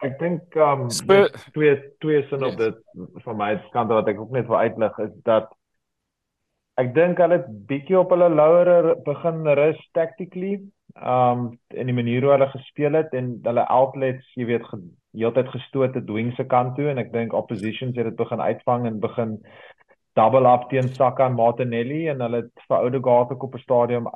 [0.00, 2.52] Ek dink um Spe twee twee sin yes.
[2.52, 2.76] op dit
[3.24, 5.50] van my kant wat ek ook net wil uitlig is dat
[6.80, 10.60] ek dink hulle het bietjie op hulle louere begin rus tactically
[10.96, 14.64] um in die manier hoe hulle gespeel het en hulle outlets, jy weet,
[15.12, 18.86] heeltyd gestoot het Dwing se kant toe en ek dink oppositions het dit begin uitvang
[18.86, 19.36] en begin
[20.18, 24.08] double up teen Saka en Martinelli en hulle het vir Odegaard op 'n stadium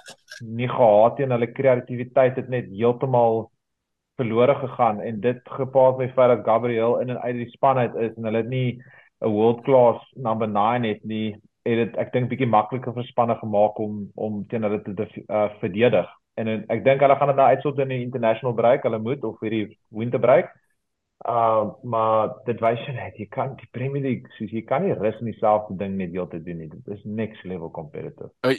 [0.43, 3.51] nie gehad teen hulle kreatiwiteit het net heeltemal
[4.17, 7.95] verlore gegaan en dit gepaard met feit dat Gabriel in en uit die span uit
[7.95, 8.79] is en hulle het nie
[9.21, 13.35] 'n world class number 9 het nie het dit ek dink bietjie makliker vir spanne
[13.35, 16.09] gemaak om om teen hulle te uh, verdedig
[16.41, 19.25] en, en ek dink hulle gaan dit nou uitsort in die international break, hulle moet
[19.27, 20.51] of hierdie winter break.
[21.25, 24.93] Uh maar dit wys jy net jy kan die Premier League soos jy kan nie
[24.93, 26.69] rus in dieselfde ding net heeltyd doen nie.
[26.69, 28.29] Dit is next level competitive.
[28.45, 28.53] Uh,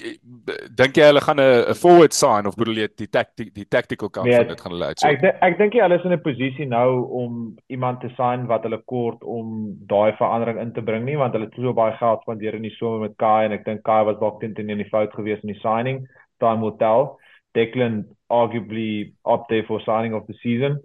[0.73, 4.25] dink jy hulle gaan 'n forward sign of bedoel jy die tactic die tactical kant
[4.25, 5.12] nee, van dit gaan hulle uitsort?
[5.12, 6.89] Ek denk, ek dink jy hulle is in 'n posisie nou
[7.21, 7.38] om
[7.69, 11.45] iemand te sign wat hulle kort om daai verandering in te bring nie want hulle
[11.45, 14.17] het so baie geld spandeer in die somer met Kai en ek dink Kai was
[14.17, 16.08] dalk teen teen in die fout gewees in die signing.
[16.39, 17.19] Time will tell.
[17.54, 20.82] Declan arguably up there for signing of the season.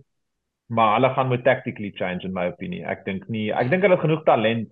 [0.70, 2.86] Maar hulle gaan moet tactically change in my opinion.
[2.86, 4.70] Ek dink nie ek dink hulle het genoeg talent.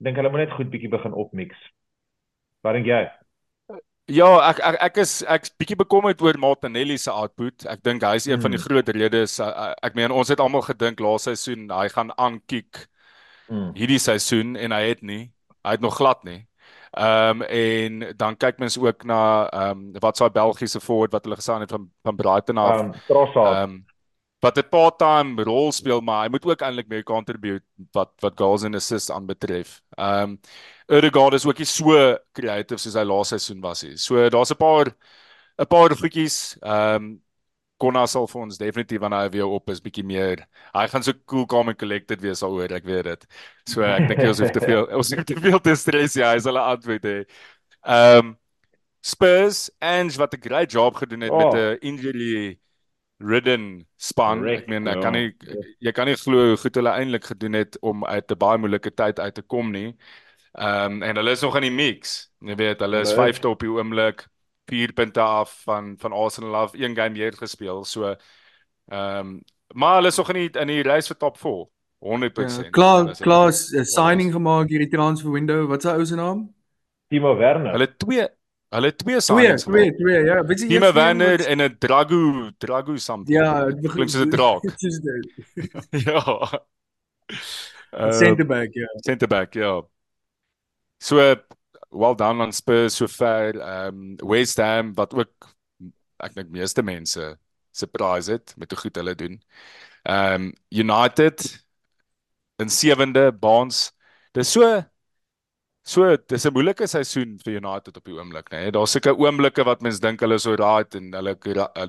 [0.00, 1.58] Ek dink hulle moet net goed bietjie begin opmix.
[2.64, 3.04] Wat dink jy?
[4.16, 7.66] Ja, ek ek ek is ek's bietjie bekommerd oor Martinelli se output.
[7.68, 8.44] Ek dink hy is een mm.
[8.46, 8.68] van die hmm.
[8.70, 9.38] groot redes.
[9.84, 12.86] Ek meen ons het almal gedink laas seisoen hy gaan aankiek
[13.50, 13.72] mm.
[13.76, 15.24] hierdie seisoen en hy het nie.
[15.66, 16.46] Hy het nog glad nie.
[16.96, 21.26] Ehm um, en dan kyk mens ook na ehm um, wat sou Belgiese forward wat
[21.26, 22.80] hulle gesien het van van Brighton af.
[22.80, 23.84] Ehm um, Ehm um,
[24.40, 28.62] wat 'n part-time rol speel, maar hy moet ook eintlik meer contribute wat wat goals
[28.62, 29.80] en assists aanbetref.
[29.98, 30.40] Ehm um,
[30.88, 33.96] Odegaard is ook nie so creative soos hy laas seisoen was nie.
[33.96, 34.94] So daar's 'n paar
[35.58, 36.58] 'n paar goedjies.
[36.62, 37.22] Ehm um,
[37.78, 40.46] Konna sal vir ons definitief wanneer hy weer op is bietjie meer.
[40.74, 43.26] Hy gaan so cool calm and collected wees daaroor, ek weet dit.
[43.68, 46.38] So ek dink ons hoef te veel ons hoef te veel te stres ja, hy
[46.40, 47.24] sal 'n antwoord hê.
[47.84, 48.38] Ehm um,
[49.02, 51.38] Spurs en wat 'n great job gedoen het oh.
[51.38, 52.58] met 'n injury
[53.18, 54.38] ridden span.
[54.38, 55.02] Correct, ek meen ek ja.
[55.02, 55.32] kan nie
[55.80, 58.92] jy kan nie glo hoe goed hulle eintlik gedoen het om uit 'n baie moeilike
[58.94, 59.96] tyd uit te kom nie.
[60.56, 62.30] Ehm um, en hulle is nog in die mix.
[62.40, 64.26] Jy weet, hulle is 5de op die oomblik.
[64.66, 67.84] 4 punte af van van Arsenal af, een game meer gespeel.
[67.84, 68.14] So
[68.88, 69.42] ehm um,
[69.74, 71.66] maar hulle is nog in die in die race vir top 4.
[71.98, 72.64] 100%.
[72.64, 75.66] Ja, klaar klaar signing gemaak hierdie transfer window.
[75.66, 76.54] Wat is ou se naam?
[77.08, 77.72] Timo Werner.
[77.72, 78.28] Hulle twee
[78.76, 79.66] hulle twee signings.
[79.66, 80.38] Twee, twee, twee, ja.
[80.46, 83.36] Weet jy Timo Werner en 'n Dragu, Dragu something.
[83.36, 84.62] Ja, klink soos 'n draak.
[86.06, 86.62] ja.
[88.12, 88.88] Center back, ja.
[89.04, 89.82] Center back, ja.
[90.98, 91.34] So
[91.90, 93.60] well done aan Spurs sover.
[93.60, 95.56] Ehm um, West Ham wat ook
[96.24, 97.36] ek dink meeste mense
[97.76, 99.40] surprise het met hoe goed hulle doen.
[100.02, 101.64] Ehm um, United
[102.56, 103.92] in sewende baans.
[104.32, 104.84] Dis so
[105.86, 108.60] so dis 'n moeilike seisoen vir United op die oomblik, né?
[108.60, 108.72] Nee.
[108.74, 111.36] Daar's seker oomblikke wat mense dink hulle is alright en hulle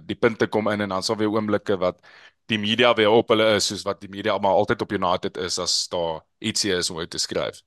[0.06, 2.02] die punte kom in en dan sal weer oomblikke wat
[2.48, 5.60] die media weer op hulle is soos wat die media almal altyd op United is
[5.60, 7.62] as daar ietsie is om oor te skryf.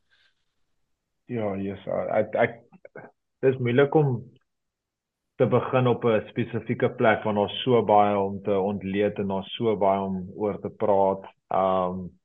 [1.26, 1.82] Ja, yes,
[2.14, 2.54] ek ek
[3.42, 4.22] dis moeilik om
[5.38, 9.52] te begin op 'n spesifieke plek want daar's so baie om te ontleed en daar's
[9.56, 11.24] so baie om oor te praat.
[11.50, 12.19] Um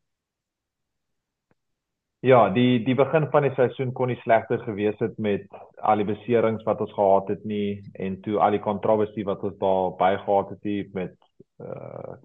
[2.25, 5.43] Ja, die die begin van die seisoen kon nie slegter gewees het met
[5.89, 9.59] al die beserings wat ons gehad het nie en toe al die kontroversie wat ons
[9.61, 11.13] daar by gehad het met
[11.61, 12.17] uh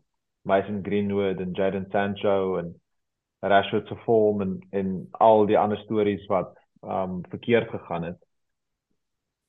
[0.49, 2.73] Mason Greenwood en Jadon Sancho en
[3.43, 4.97] Rashford se vorm en en
[5.29, 8.21] al die ander stories wat um verkeerd gegaan het.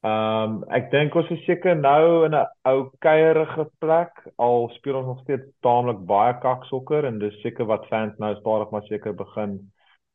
[0.04, 5.14] Um ek dink ons is seker nou in 'n ou kuierige plek al speel ons
[5.16, 9.62] nog steeds taamlik baie kaksokker en dis seker wat fans nou stadig maar seker begin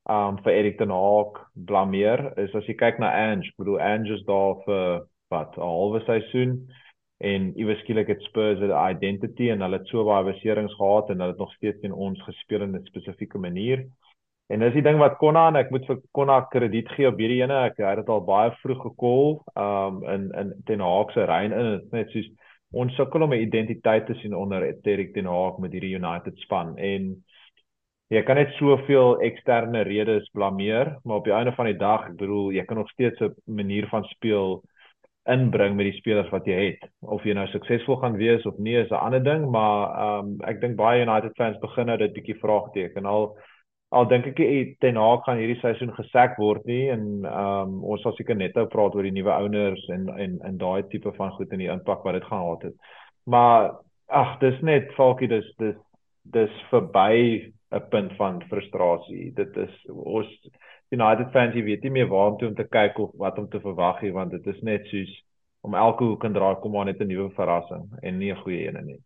[0.08, 4.14] um vir Erik ten Hag blameer is as jy kyk na Ange, ek bedoel Ange
[4.14, 6.68] is daar vir wat 'n halwe seisoen
[7.18, 11.20] en iewes skielik het Spurs 'n identity en hulle het so baie beserings gehad en
[11.20, 13.86] hulle het nog steeds teen ons gespeel in 'n spesifieke manier.
[14.48, 17.42] En dis die ding wat Konna en ek moet vir Konna krediet gee op hierdie
[17.42, 17.64] ene.
[17.66, 21.80] Ek het dit al baie vroeg gekol um in in Ten Hag se rein in
[21.90, 22.28] net soos
[22.72, 26.76] ons sukkel om 'n identiteit te sien onder Erik Ten Hag met hierdie United span
[26.78, 27.24] en
[28.14, 32.18] jy kan net soveel eksterne redes blameer, maar op die einde van die dag, ek
[32.20, 34.62] bedoel, jy kan nog steeds 'n manier van speel
[35.26, 36.88] inbring met die spelers wat jy het.
[37.02, 40.40] Of jy nou suksesvol gaan wees of nie is 'n ander ding, maar ehm um,
[40.44, 43.36] ek dink baie United fans begin nou dit bietjie vraagteken al
[43.90, 48.02] al dink ek Ten Hag gaan hierdie seisoen gesek word nie en ehm um, ons
[48.02, 51.30] sal seker net nou praat oor die nuwe owners en en en daai tipe van
[51.30, 52.74] goed in die impak wat dit gaan gehad het.
[53.26, 53.74] Maar
[54.08, 55.76] ag, dis net Falkie dis dis
[56.22, 59.32] dis verby 'n punt van frustrasie.
[59.34, 60.28] Dit is ons
[60.94, 64.02] United fans jy weet nie meer waar om te kyk of wat om te verwag
[64.02, 65.10] nie want dit is net soos
[65.66, 68.68] om elke hoek en draai kom maar net 'n nuwe verrassing en nie 'n goeie
[68.68, 69.00] een nie.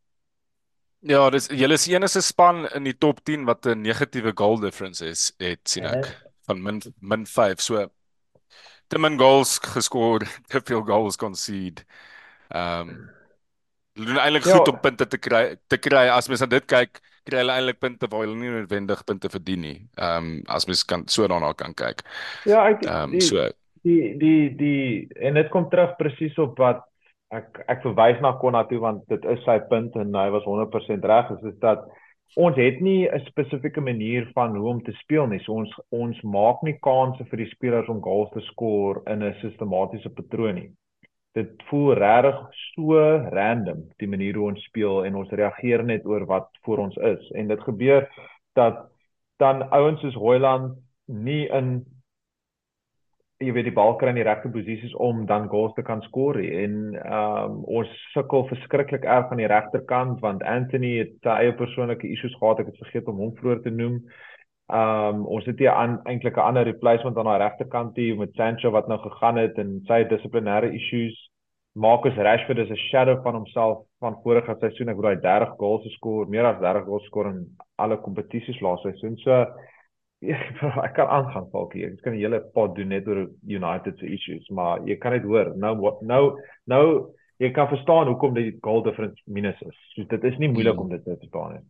[1.01, 5.07] Ja, dis julle is enigste span in die top 10 wat 'n negatiewe goal difference
[5.07, 6.13] is, het sien ek ja.
[6.47, 7.61] van min min 5.
[7.61, 7.89] So
[8.89, 10.21] te min goals geskoor,
[10.51, 11.83] te veel goals concede.
[12.49, 13.11] Ehm um,
[13.93, 17.01] doen eintlik ja, goed om punte te kry te kry as mens aan dit kyk
[17.29, 19.79] kry hulle eintlik punte waar hulle nie noodwendig punte verdien nie.
[19.97, 22.05] Ehm um, as mens kan so daarna kan kyk.
[22.45, 23.49] Ja, ek ehm um, so
[23.83, 26.85] die die die en dit kom terug presies op wat
[27.33, 31.31] ek ek verwys na Konatu want dit is sy punt en hy was 100% reg
[31.37, 31.87] is dit dat
[32.37, 35.41] ons het nie 'n spesifieke manier van hoe om te speel nie.
[35.45, 39.35] So ons ons maak nie kansse vir die spelers om goals te skoor in 'n
[39.41, 40.71] sistematiese patroon nie
[41.39, 42.41] dit voel regtig
[42.75, 42.99] so
[43.35, 47.31] random die manier hoe ons speel en ons reageer net oor wat voor ons is.
[47.39, 48.09] En dit gebeur
[48.59, 48.89] dat
[49.39, 51.81] dan ouens soos Hoyland nie in
[53.41, 56.37] jy weet die bal kry in die regte posisies om dan goals te kan skoor
[56.43, 61.55] en ehm um, ons sukkel verskriklik erg aan die regterkant want Anthony het sy eie
[61.57, 62.61] persoonlike issues gehad.
[62.61, 64.03] Ek het vergeet om hom vroeër te noem.
[64.03, 64.30] Ehm
[64.73, 68.71] um, ons het hier aan eintlik 'n ander replacement aan daai regterkant hier met Sancho
[68.71, 71.31] wat nou gegaan het en sy dissiplinêre issues.
[71.73, 74.89] Marcus Rashford is 'n shadow van homself van vorige seisoen.
[74.89, 78.83] Ek bedoel hy 30 goals geskor, meer as 30 goals geskor in alle kompetisies laas
[78.83, 79.17] seisoen.
[79.17, 79.47] So
[80.87, 81.87] ek kan aangaan Falkie.
[81.87, 85.23] Ek kan 'n hele pot doen net oor United se issues, maar jy kan dit
[85.23, 85.57] hoor.
[85.57, 89.77] Nou nou nou jy kan verstaan hoekom die goal difference minus is.
[89.95, 91.65] So dit is nie moeilik om dit te verstaan nie.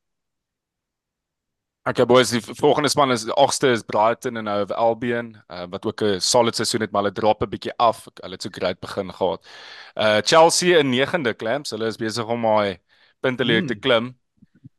[1.88, 5.86] Okay boys, die volgende span is die agste is Brighton en nou Albion, uh, wat
[5.86, 8.06] ook 'n solid seisoen het, maar hulle drop 'n bietjie af.
[8.20, 9.48] Hulle het so great begin gehad.
[9.96, 12.78] Uh Chelsea in 9de clamps, hulle is besig om daai
[13.20, 13.80] punte leer te hmm.
[13.80, 14.18] klim.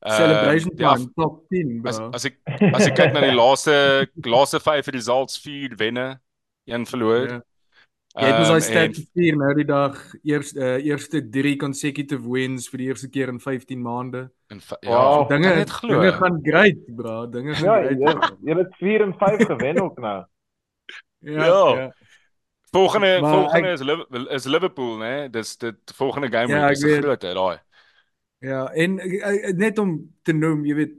[0.06, 1.90] Uh, Celebration plan top 10 bro.
[1.90, 2.38] As, as ek
[2.74, 6.22] as ek kyk na die laaste laaste 5 results, 4 wenne,
[6.66, 7.28] 1 verloor.
[7.28, 7.42] Ja.
[8.12, 12.70] Jy het ons daai stat gestuur nou die dag eerste uh, eerste 3 consecutive wins
[12.70, 14.30] vir die eerste keer in 15 maande.
[14.52, 16.00] En ja, wow, dinge het glo.
[16.00, 17.30] Dinge gaan great, bro.
[17.30, 18.00] Dinge gaan ja, great.
[18.44, 20.26] Ja, jy het 4 en 5 gewen ook nou.
[21.18, 21.46] Ja.
[21.46, 21.76] ja.
[21.78, 21.96] ja.
[22.72, 25.30] Volgende maar volgende ek, is Liverpool is Liverpool, né?
[25.30, 27.60] Dis dit volgende game ja, is groot, daai.
[28.38, 30.94] Ja, en uh, net om te noem, jy weet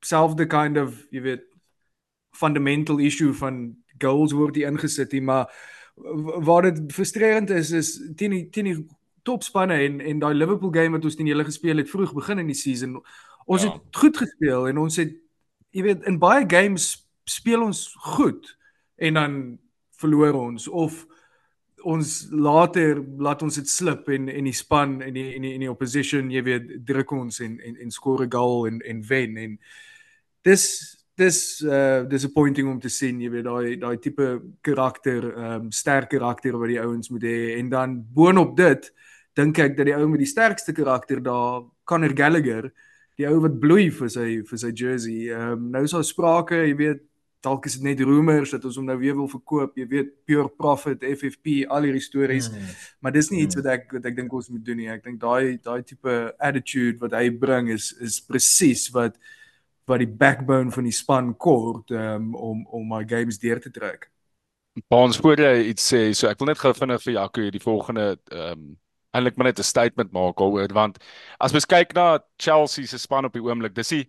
[0.00, 1.44] selfde kind of, jy weet
[2.36, 5.50] fundamental issue van goals word die ingesit hier, maar
[6.44, 8.76] waar dit frustrerend is is teen die teen die
[9.28, 12.50] topspanne en en daai Liverpool game wat ons teen hulle gespeel het vroeg begin in
[12.50, 12.96] die season.
[13.46, 13.72] Ons ja.
[13.72, 15.14] het goed gespeel en ons het
[15.76, 16.90] jy weet in baie games
[17.28, 18.54] speel ons goed
[18.96, 19.38] en dan
[20.00, 21.04] verloor ons of
[21.86, 25.70] ons later laat ons dit slip en en die span en die en die, die
[25.70, 29.58] opposition jy weet druk ons en en en score 'n goal en en wen en
[30.42, 30.64] dis
[31.18, 34.26] dis uh disappointing om te sien, jy weet daai daai tipe
[34.62, 38.90] karakter, ehm um, sterk karakter wat die ouens moet hê en dan boonop dit
[39.38, 42.72] dink ek dat die ou met die sterkste karakter daar Conor Gallagher,
[43.18, 45.28] die ou wat bloei vir sy vir sy jersey.
[45.32, 47.04] Ehm um, nou is daar sprake, jy weet
[47.44, 50.48] dalk is dit net rumors dat ons hom nou weer wil verkoop, jy weet pure
[50.58, 52.48] profit, FFP, al hierdie stories.
[52.50, 52.72] Mm.
[53.04, 54.88] Maar dis nie iets wat ek wat ek dink ons moet doen nie.
[54.90, 56.16] Ek dink daai daai tipe
[56.50, 59.18] attitude wat hy bring is is presies wat
[59.88, 64.10] wat die backbone van die span kort um, om om my games deur te trek.
[64.94, 68.10] Ons voor jy iets sê, so ek wil net gou vinnig vir Jaco die volgende
[68.34, 68.68] ehm um,
[69.16, 70.98] eintlik maar net 'n statement maak oor want
[71.40, 74.08] as mens kyk na Chelsea se span op die oomblik, dis die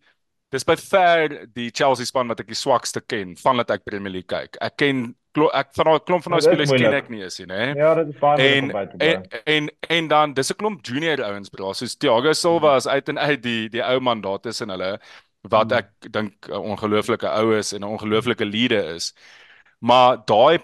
[0.52, 4.30] dis by ver die Chelsea span wat ek die swakste ken vandat ek Premier League
[4.30, 4.58] kyk.
[4.62, 5.16] Ek ken
[5.54, 7.74] ek van daai klomp van daai spelers ken ek nie nie, hè.
[7.78, 11.74] Ja, dit is baie en, en, en en dan dis 'n klomp junior ouens bro,
[11.74, 14.98] soos Thiago Silva is uit en uit die die ou man daar tussen hulle
[15.48, 15.78] wat hmm.
[15.78, 19.14] ek dink 'n ongelooflike ou is en 'n ongelooflike leier is.
[19.80, 20.60] Maar daai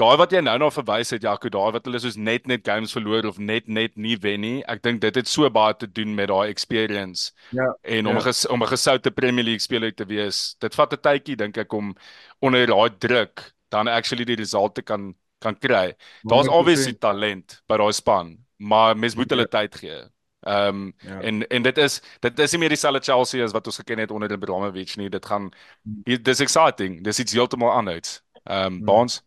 [0.00, 2.94] daai wat jy nou na verwys het Jaco, daai wat hulle soos net net games
[2.96, 4.56] verloor of net net nie wen nie.
[4.70, 7.32] Ek dink dit het so baie te doen met daai experience.
[7.56, 7.68] Ja.
[7.82, 8.26] En om ja.
[8.28, 10.56] ges, om 'n gesoute Premier League speler te wees.
[10.60, 11.94] Dit vat 'n tydjie dink ek om
[12.40, 15.94] onder daai druk dan actually die resultate kan kan kry.
[16.22, 19.58] Daar's obviously talent by daai span, maar mens moet hulle ja.
[19.60, 20.00] tyd gee.
[20.40, 21.20] Ehm um, ja.
[21.20, 24.10] en en dit is dit is nie meer dieselfde Chelsea as wat ons geken het
[24.10, 25.08] onder Ibrahimovic nie.
[25.08, 26.22] Dit gaan hmm.
[26.22, 27.04] dis exciting.
[27.04, 28.22] Dis iets heeltemal anders.
[28.44, 29.20] Ehm um, Bonds.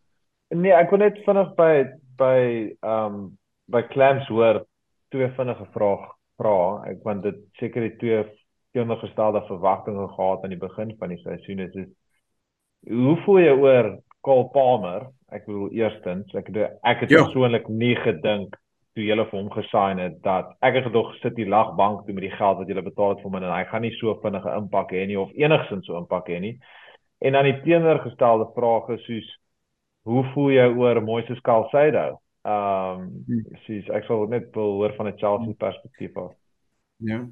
[0.50, 1.72] Nee, ek wil net vinnig by
[2.18, 2.38] by
[2.84, 3.38] ehm um,
[3.72, 4.60] by Clams hoor
[5.14, 6.56] twee vinnige vrae vra.
[6.90, 8.24] Ek want dit seker die twee
[8.76, 11.88] teenoorgestelde verwagtinge gehad aan die begin van die seisoen is is
[12.90, 13.88] hoe voel jy oor
[14.20, 15.06] Cole Palmer?
[15.32, 17.24] Ek bedoel eerstens, ek het ek het Ja.
[17.24, 18.56] persoonlik nie gedink
[18.94, 22.22] toe julle vir hom gesign het dat ek het gedog sit die lagbank toe met
[22.28, 24.92] die geld wat julle betaal het vir hom en hy gaan nie so vinnige impak
[24.92, 26.58] hê nie of enigsins so impak hê nie.
[27.20, 29.32] En dan die teenoorgestelde vraag is soos
[30.04, 32.20] hoe voel jy oor Moises Calcedo?
[32.44, 36.32] Ehm um, sies ek sal net wil hoor van 'n Chelsea perspektief af.
[36.96, 37.24] Ja.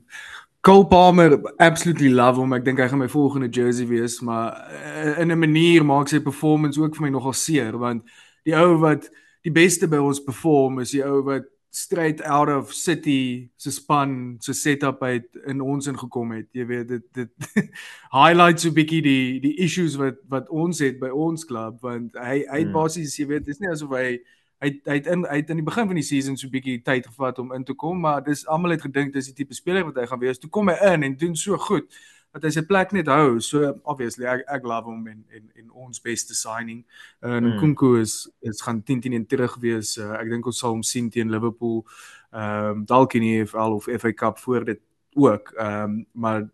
[0.61, 2.53] Cole Palmer absolutely love hom.
[2.53, 6.21] Ek dink hy gaan my volgende jersey wees, maar uh, in 'n manier maak sy
[6.21, 8.03] performance ook vir my nogal seer want
[8.45, 9.11] die ou wat
[9.43, 14.37] die beste by ons perform is die ou wat straight out of City se span
[14.41, 16.47] se setup uit in ons ingekom het.
[16.53, 17.31] Jy weet dit dit
[18.19, 22.13] highlights so 'n bietjie die die issues wat wat ons het by ons klub want
[22.21, 22.73] hy hy Hmm.
[22.77, 24.19] basies jy weet dis nie asof hy
[24.61, 26.83] hy hy het in hy het in die begin van die season so 'n bietjie
[26.85, 29.85] tyd gevat om in te kom, maar dis almal het gedink dis die tipe speler
[29.85, 30.39] wat hy gaan wees.
[30.39, 31.89] Toe kom hy in en doen so goed
[32.33, 33.41] dat hy sy plek net hou.
[33.45, 36.85] So obviously ek ek love hom en en en ons beste signing.
[37.21, 37.57] En Mm.
[37.57, 39.99] Nkunku is is gaan 10 teen 1 terug wees.
[39.99, 41.85] Uh, ek dink ons sal hom sien teen Liverpool.
[42.33, 44.81] Ehm um, dalk in die EFL of FA Cup voor dit
[45.15, 45.53] ook.
[45.59, 46.49] Ehm um, maar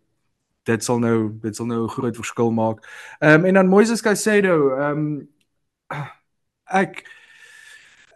[0.63, 2.83] dit sal nou dit sal nou 'n groot verskil maak.
[3.19, 5.29] Ehm um, en dan Moises Caicedo, ehm um,
[6.65, 7.18] ek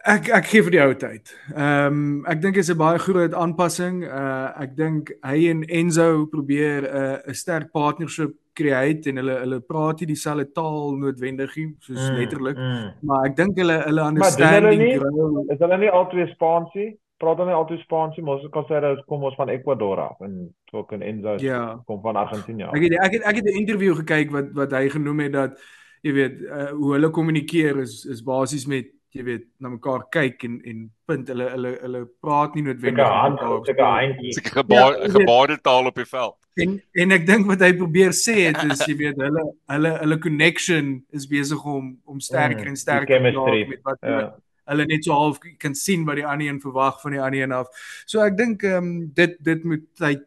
[0.06, 1.30] ek ek gee vir die ou tyd.
[1.54, 4.02] Ehm um, ek dink dit is 'n baie groot aanpassing.
[4.04, 9.38] Uh ek dink hy en Enzo probeer 'n uh, 'n sterk partnership create en hulle
[9.40, 12.90] hulle praat nie dieselfde taal noodwendig nie, soos mm, letterlik, Mm.
[13.02, 15.52] maar ek dink hulle hulle Maar doen hulle understanding nie?
[15.54, 16.98] Is hulle nie altyd Spaansie?
[17.18, 18.22] Praat hulle nie altyd Spaansie?
[18.22, 21.80] Mos kan sê dat kom ons van Ecuador af en ook in Enzo Ja.
[21.86, 22.62] kom van Argentinië.
[22.64, 22.74] af.
[22.74, 25.58] Ek het ek het ek het 'n interview gekyk wat wat hy genoem het dat
[26.02, 30.42] jy weet uh, hoe hulle kommunikeer is is basies met jy weet na mekaar kyk
[30.48, 33.60] en en punt hulle hulle hulle praat nie noodwendig met mekaar.
[33.68, 34.32] seker handjie.
[34.34, 36.36] Seker gebaar Ja, dit- gebaartaal op die veld.
[36.56, 40.18] En en ek dink wat hy probeer sê het is jy weet hulle hulle hulle
[40.18, 44.20] connection is besig om om sterker en die sterker te chemistry, raak met wat hulle
[44.20, 44.34] Ja.
[44.72, 47.52] hulle net so half kan sien wat die ander een verwag van die ander een
[47.52, 47.66] af.
[48.06, 50.22] So ek dink ehm um, dit dit moet tyd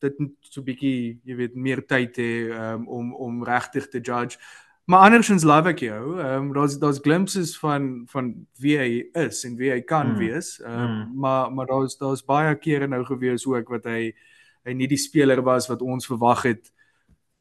[0.00, 3.98] dit moet so 'n bietjie, jy weet, meer tyd hê um, om om regtig te
[4.00, 4.38] judge.
[4.88, 6.16] Maar andersins love ek jou.
[6.18, 8.30] Ehm um, daar's daar's glimpses van van
[8.62, 10.18] wie hy is en wie hy kan Mm.
[10.18, 10.54] wees.
[10.64, 11.18] Ehm um, Mm.
[11.20, 14.12] maar maar daar's daar's baie kere nou gewees ook wat hy
[14.64, 16.72] hy nie die speler was wat ons verwag het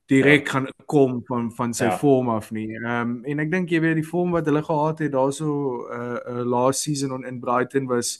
[0.08, 0.52] direk ja.
[0.52, 1.98] gaan kom van van sy Ja.
[1.98, 2.68] vorm af nie.
[2.76, 6.00] Ehm um, en ek dink jy weet die vorm wat hulle gehad het daarso 'n
[6.02, 8.20] uh, uh, last season on in Brighton was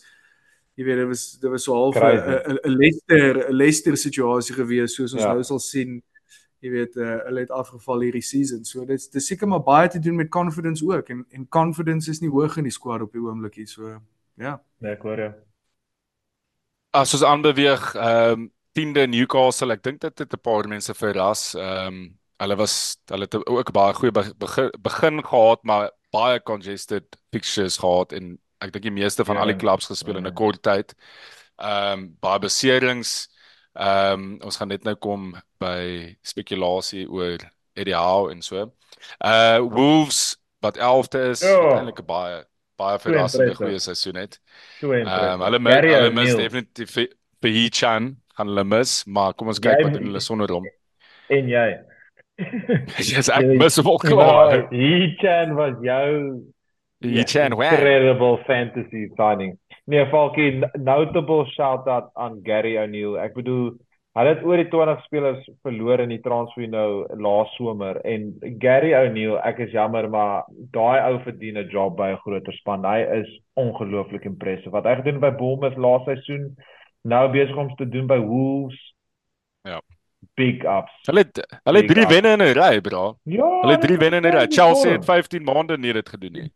[0.78, 5.14] jy weet dit was dit was so half 'n Leicester 'n Leicester situasie gewees soos
[5.14, 5.34] ons Ja.
[5.34, 6.02] nou sal sien.
[6.60, 8.64] Jy weet uh, hulle het afgeval hierdie season.
[8.66, 12.20] So dit's dis seker maar baie te doen met confidence ook en en confidence is
[12.22, 14.00] nie hoog in die squad op die oomblik hier so
[14.38, 14.62] ja.
[14.80, 15.34] Nee, ek hoor jou.
[16.98, 21.54] As ons aanbeweeg, ehm um, 10de Newcastle, ek dink dit het 'n paar mense verras.
[21.56, 26.40] Ehm um, hulle was hulle het ook baie goeie be- begin, begin gehad, maar baie
[26.44, 29.42] congested fixtures gehad en ek dink die meeste van Ja.
[29.42, 30.34] al die clubs gespeel in 'n Ja.
[30.34, 30.94] kort tyd.
[31.58, 33.30] Ehm um, baie beserings.
[33.76, 37.38] Ehm um, ons gaan net nou kom by spekulasie oor
[37.76, 38.72] Eddie Howe en so.
[39.26, 41.62] Uh Wolves wat 11de is, Ja.
[41.64, 42.44] wat eintlik 'n baie
[42.78, 44.40] baie verrassende goeie seisoen het.
[44.82, 45.44] Ehm impressive.
[45.44, 47.08] hulle mis hulle mis definitief vir
[47.42, 50.50] vir Hee-chan gaan hulle mis, maar kom ons Jy kyk wat moet- doen hulle sonder
[50.50, 50.66] hom.
[51.38, 51.78] en jy.
[53.02, 54.68] Yes, ek mis hom ook klaar.
[54.72, 56.44] Hichan was jou
[57.02, 57.62] Hee-chan, wow.
[57.72, 59.58] incredible fantasy signing.
[59.86, 63.18] Nee, Falkie, n- notable shout out aan Gary O'Neill.
[63.18, 63.78] Ek bedoel,
[64.18, 68.94] hulle het oor die 20 spelers verloor in die transfer nou laas somer en Gary
[68.98, 72.86] O'Neill, ek is jammer, maar daai ou verdien 'n job by 'n groter span.
[72.86, 74.72] Hy is ongelooflik impressive.
[74.72, 76.56] Wat hy gedoen het by Bournemouth laas seisoen,
[77.04, 78.94] nou besig om te doen by Wolves.
[79.64, 79.82] Ja.
[80.36, 80.94] Big ups.
[81.06, 82.12] Hulle het hulle het Big drie up.
[82.12, 83.18] wenne in 'n ry, bro.
[83.24, 84.46] Ja, Hulle het drie dit wenne in 'n ry.
[84.50, 86.52] Chelsea het 15 maande nie dit gedoen nie.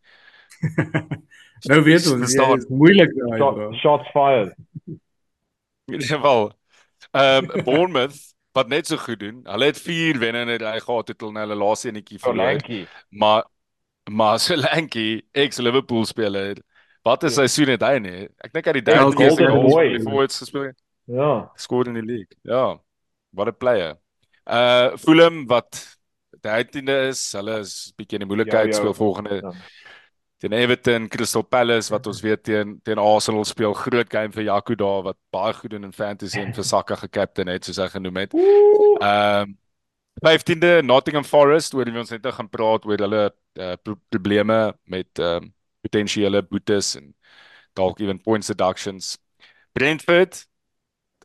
[1.70, 3.74] nou weet ons, dit is moeilik daai.
[3.78, 4.56] Shots fired.
[4.88, 5.00] In
[5.94, 6.52] ieder geval.
[7.12, 8.20] Ehm Bournemouth
[8.54, 9.40] wat net so goed doen.
[9.48, 12.46] Hulle het 4 wenne in 'n ry gehad het hulle nou hulle laaste enetjie verloor.
[12.60, 12.88] Solankie.
[13.10, 13.44] Maar
[14.12, 16.58] maar Solanke, ex-Liverpool speler,
[17.04, 17.32] wat 'n Ja.
[17.34, 18.28] seisoen het hy nie?
[18.44, 19.90] Ek dink hy het die Ja, derde goals Boy.
[19.90, 20.72] vir die Forwards gespeel.
[21.06, 21.52] Ja.
[21.56, 22.36] Scored in die league.
[22.44, 22.80] Ja.
[23.32, 23.96] What a player.
[24.46, 25.98] Uh Fulham wat
[26.42, 28.78] 13de is, hulle is bietjie in die moeilikheid Ja, ja.
[28.78, 29.52] speel volgende Ja.
[30.42, 34.76] Teen Everton, Crystal Palace wat ons weet teen teen Arsenal speel groot game vir Jaco
[34.76, 38.18] daar wat baie goed doen in fantasy en vir Saka gekaptein het soos hy genoem
[38.26, 38.34] het.
[38.34, 39.58] Ehm um,
[40.26, 44.74] 15de Nottingham Forest oor wie ons net nou gaan praat oor hulle uh, pro probleme
[44.86, 47.14] met ehm um, potensiële boetes en
[47.74, 49.18] dalk even points deductions.
[49.74, 50.46] Brentford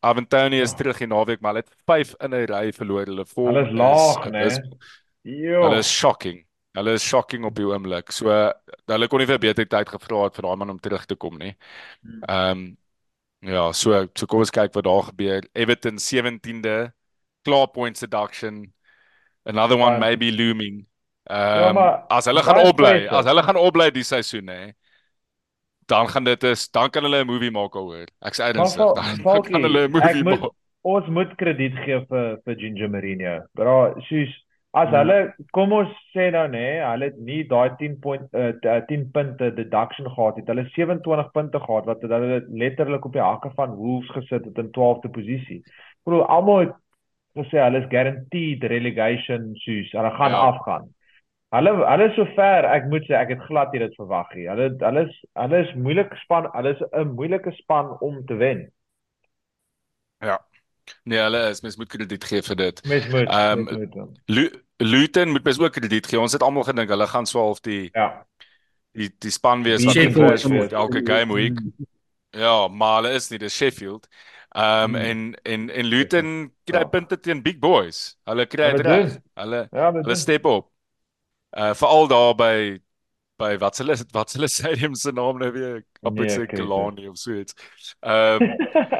[0.00, 0.76] Avantoni is Oh.
[0.76, 3.06] terug in naweek, maar hulle het 5 in 'n ry verloor.
[3.06, 4.48] Hulle vorm Hulle is laag, né?
[5.22, 5.62] Jo.
[5.62, 6.45] Hulle is shocking.
[6.76, 8.12] Hulle is shocking op die oomblik.
[8.12, 8.28] So
[8.86, 11.38] hulle kon nie vir beter tyd gevra het vir daai man om terug te kom
[11.40, 11.54] nie.
[12.02, 12.22] Hmm.
[12.28, 12.76] Ehm
[13.52, 15.42] ja, so so kom ons kyk wat daar gebeur.
[15.54, 16.92] Everton 17de,
[17.46, 18.72] klaar points deduction.
[19.46, 19.98] Another one Ja.
[19.98, 20.86] maybe looming.
[21.28, 24.72] Ja, Ehm maar as hulle gaan opbly, as hulle gaan opbly die seisoen hè,
[25.86, 28.06] dan gaan dit is dan kan hulle 'n movie maak daaroor.
[28.22, 28.78] Ek's ernstig.
[28.78, 30.50] Dan, dan Falkie, kan hulle 'n movie moet- maak.
[30.82, 33.46] ons moet krediet gee vir vir Ginger Mourinho.
[33.54, 34.32] Bra, soos
[34.76, 34.96] as Hmm.
[34.98, 38.52] hulle kom ons sê nou nê, hulle het nie daai 10 point uh,
[38.88, 40.46] 10 punte deduction gehad het.
[40.52, 44.58] Hulle het 27 punte gehad wat hulle letterlik op die hakke van Wolves gesit het
[44.58, 45.62] in 12de posisie.
[46.04, 46.74] Bro, almal het
[47.38, 50.44] gesê hulle is guaranteed relegation soos hulle gaan Ja.
[50.52, 50.92] afgaan.
[51.54, 54.46] Hulle hulle so ver, ek moet sê ek het glad nie dit verwag nie.
[54.48, 58.66] Hulle hulle is hulle is moeilike span, hulle is 'n moeilike span om te wen.
[61.04, 62.80] Nee, hulle is mens moet krediet gee vir dit.
[62.86, 63.66] Mens moet, Ehm.
[64.26, 66.20] Lu Luton moet mens ook krediet gee.
[66.20, 68.26] Ons het almal gedink hulle gaan so half die Ja.
[68.92, 71.60] die die span wees Die wat Sheffield gevoel word elke game week.
[71.60, 71.86] Mm.
[72.30, 74.08] Ja, maar hulle is nie, dis Sheffield.
[74.56, 74.94] Ehm um, Hmm.
[75.04, 76.84] en en en Luton kry Ja.
[76.84, 78.16] punte teen big boys.
[78.24, 79.18] Hulle kry Hulle dit reg.
[79.34, 80.70] Hulle Ja, hulle step op.
[81.56, 82.80] Uh veral daar by
[83.38, 87.16] by wat hulle wat hulle stadium se naam nou weer op ek weet Kalani of
[87.18, 87.54] so iets.
[88.00, 88.38] Ehm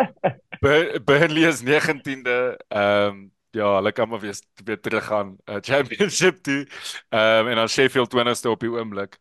[0.61, 2.57] Bur- Burnley is 19de.
[2.69, 6.63] Ehm um, ja, hulle kan maar weer weer teruggaan uh, championship toe.
[7.09, 9.19] Ehm um, en dan Sheffield 20ste op die oomblik.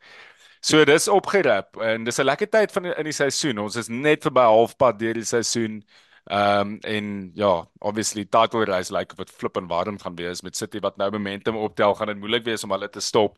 [0.66, 3.60] So dis opgerap en dis 'n lekker tyd van in die seisoen.
[3.60, 5.84] Ons is net verby halfpad deur die seisoen.
[6.26, 10.16] Ehm um, en ja, obviously title race lyk like, of dit flip en warm gaan
[10.16, 13.38] wees met City wat nou momentum optel, gaan dit moeilik wees om hulle te stop.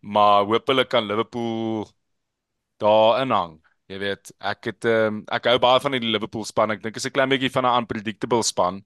[0.00, 1.86] Maar hoop hulle kan Liverpool
[2.78, 3.60] daarin hang.
[3.92, 6.72] Jy weet, ek het um, ek hou baie van die Liverpool span.
[6.72, 8.84] Ek dink is 'n klein bietjie van 'n unpredictable span.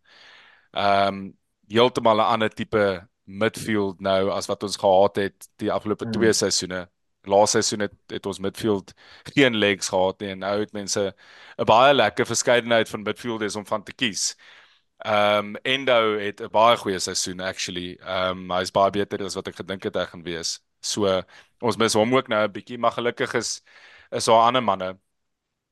[0.75, 1.38] Ehm um,
[1.69, 6.13] heeltemal 'n ander tipe midfield nou as wat ons gehad het die afgelope Mm.
[6.13, 6.89] twee seisoene.
[7.23, 8.93] Laaste seisoen het, het ons midfield
[9.35, 11.15] geen legs gehad nie en nou het mense
[11.59, 14.37] 'n baie lekker verskeidenheid van midfielders om van te kies.
[14.99, 17.99] Ehm um, Endo het 'n baie goeie seisoen actually.
[18.01, 20.61] Ehm um, hy's baie beter as wat ek gedink het hy gaan wees.
[20.81, 21.23] So
[21.61, 23.63] ons mis hom ook nou 'n bietjie, maar gelukkig is
[24.11, 24.99] is daar ander manne.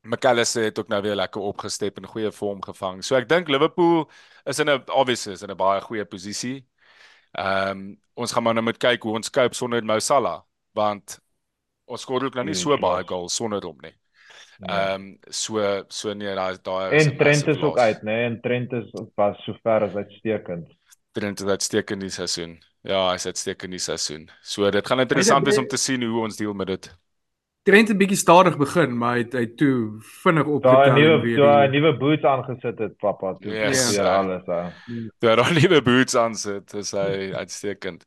[0.06, 3.04] McAllister het ook nou weer lekker opgestep en goeie vorm gevang.
[3.04, 4.10] So ek dink Liverpool
[4.44, 6.66] is in 'n obviously is in 'n baie goeie posisie.
[7.32, 10.40] Ehm um, ons gaan maar nou moet kyk hoe ons cope sonder Mo Salah
[10.72, 11.18] want
[11.86, 13.08] ons skoor ook nou nie so Huge baie loss.
[13.08, 13.94] goals sonder hom nie.
[14.58, 14.92] Ja.
[14.94, 18.24] Ehm um, so so nee daai daai En Trent is ook uit, né?
[18.26, 20.68] En Trent is was sover as uitstekend.
[21.12, 22.62] Trent het uitstekend die seisoen.
[22.82, 24.30] Ja, hy's uitstekend die seisoen.
[24.42, 26.96] So dit gaan interessant wees om te sien hoe ons deel met dit.
[27.66, 31.20] Trent het bietjie stadig begin, maar hy het hy toe vinnig Daai opgetel en nuwe
[31.24, 33.32] weer daai die- nuwe boots aangesit het, pappa.
[33.40, 34.04] Toe Yes, yes, ja.
[34.20, 34.72] alles, ja.
[35.18, 38.04] Toe hy daar nuwe boots aan sit, is hy uitstekend.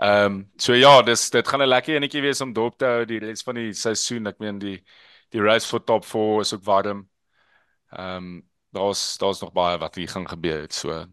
[0.00, 3.04] Ehm um, so ja, dis dit gaan 'n lekker enetjie wees om dop te hou
[3.04, 4.26] die res van die seisoen.
[4.26, 4.78] Ek meen die
[5.30, 7.08] die race vir top 4 is ook warm.
[7.92, 8.42] Ehm um,
[8.72, 10.72] daar's daar's nog baie wat hier gaan gebeur het.
[10.72, 11.04] So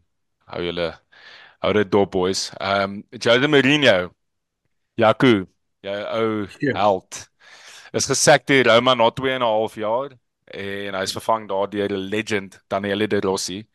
[0.48, 0.94] hou julle
[1.60, 2.52] hou dit dop boys.
[2.60, 4.12] Ehm um, Jose Mourinho.
[4.96, 5.46] Jaco,
[5.82, 6.74] jou ou Ja.
[6.80, 7.31] held.
[7.94, 10.12] Is gesak deur Roma na 2 en 'n half jaar
[10.54, 13.68] en hy's vervang daar deur 'n legend Daniele De Rossi.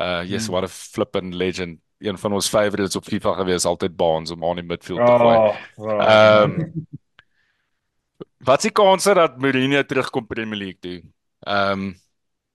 [0.00, 0.52] Uh yes, Hmm.
[0.52, 1.80] what a flippin legend.
[2.00, 5.36] Een van ons favorites op FIFA gewees, altyd Baans om aan die midfield te gooi.
[5.36, 6.00] Oh, wow.
[6.00, 6.72] Ehm
[8.38, 11.02] Wat se kanse dat Mourinho terugkom Premier League toe?
[11.40, 11.94] Ehm um,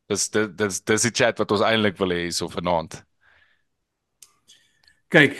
[0.08, 3.04] dis dis dis dis die chat wat ons eintlik wil hê so vanaand.
[5.10, 5.36] Kyk,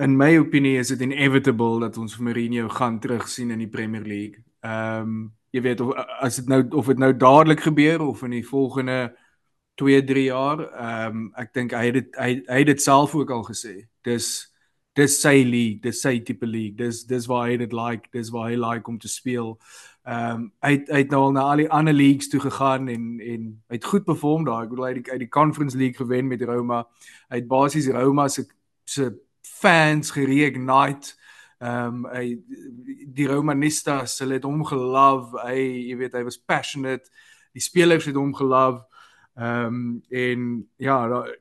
[0.00, 4.42] in my opinie is dit inevitable dat ons Mourinho gaan terugsien in die Premier League.
[4.64, 5.20] Ehm um,
[5.50, 5.90] jy weet of
[6.22, 9.16] as dit nou of dit nou dadelik gebeur of in die volgende
[9.80, 13.14] 2, 3 jaar, ehm um, ek dink hy het dit hy hy het dit self
[13.18, 13.74] ook al gesê.
[14.06, 14.30] Dis
[14.98, 16.76] dis sy league, dis sy tipe league.
[16.78, 19.56] Dis dis waar hy dit like, dis waar hy like om te speel.
[20.06, 22.88] Ehm um, hy het- hy het nou al na al die ander leagues toe gegaan
[22.88, 24.64] en en hy het goed perform daar.
[24.64, 26.84] Ek bedoel hy het die, uit die Conference League gewen met Roma.
[27.28, 28.46] Hy het basies Roma se
[28.84, 29.10] se
[29.60, 31.16] fans gereignite.
[31.60, 32.38] Ehm um, hy
[33.12, 35.40] die Romanistas, hulle het hom gelove.
[35.44, 37.10] Hy, jy weet, hy was passionate.
[37.52, 38.86] Die spelers het hom gelove.
[39.36, 40.46] Ehm um, en
[40.80, 41.34] ja, daar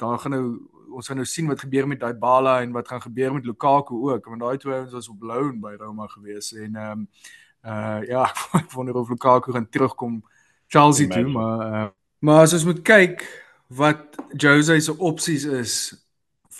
[0.00, 0.46] daar gaan nou
[0.90, 4.24] ons gaan nou sien wat gebeur met Dybala en wat gaan gebeur met Lukaku ook,
[4.24, 7.08] want daai twee ouens was op loan by Roma gewees en ehm um,
[7.64, 8.24] uh ja,
[8.60, 10.22] ek wonder of Lukaku gaan terugkom
[10.66, 11.88] Chelsea toe, maar uh,
[12.18, 13.24] maar as ons moet kyk
[13.66, 15.74] wat Jose se opsies is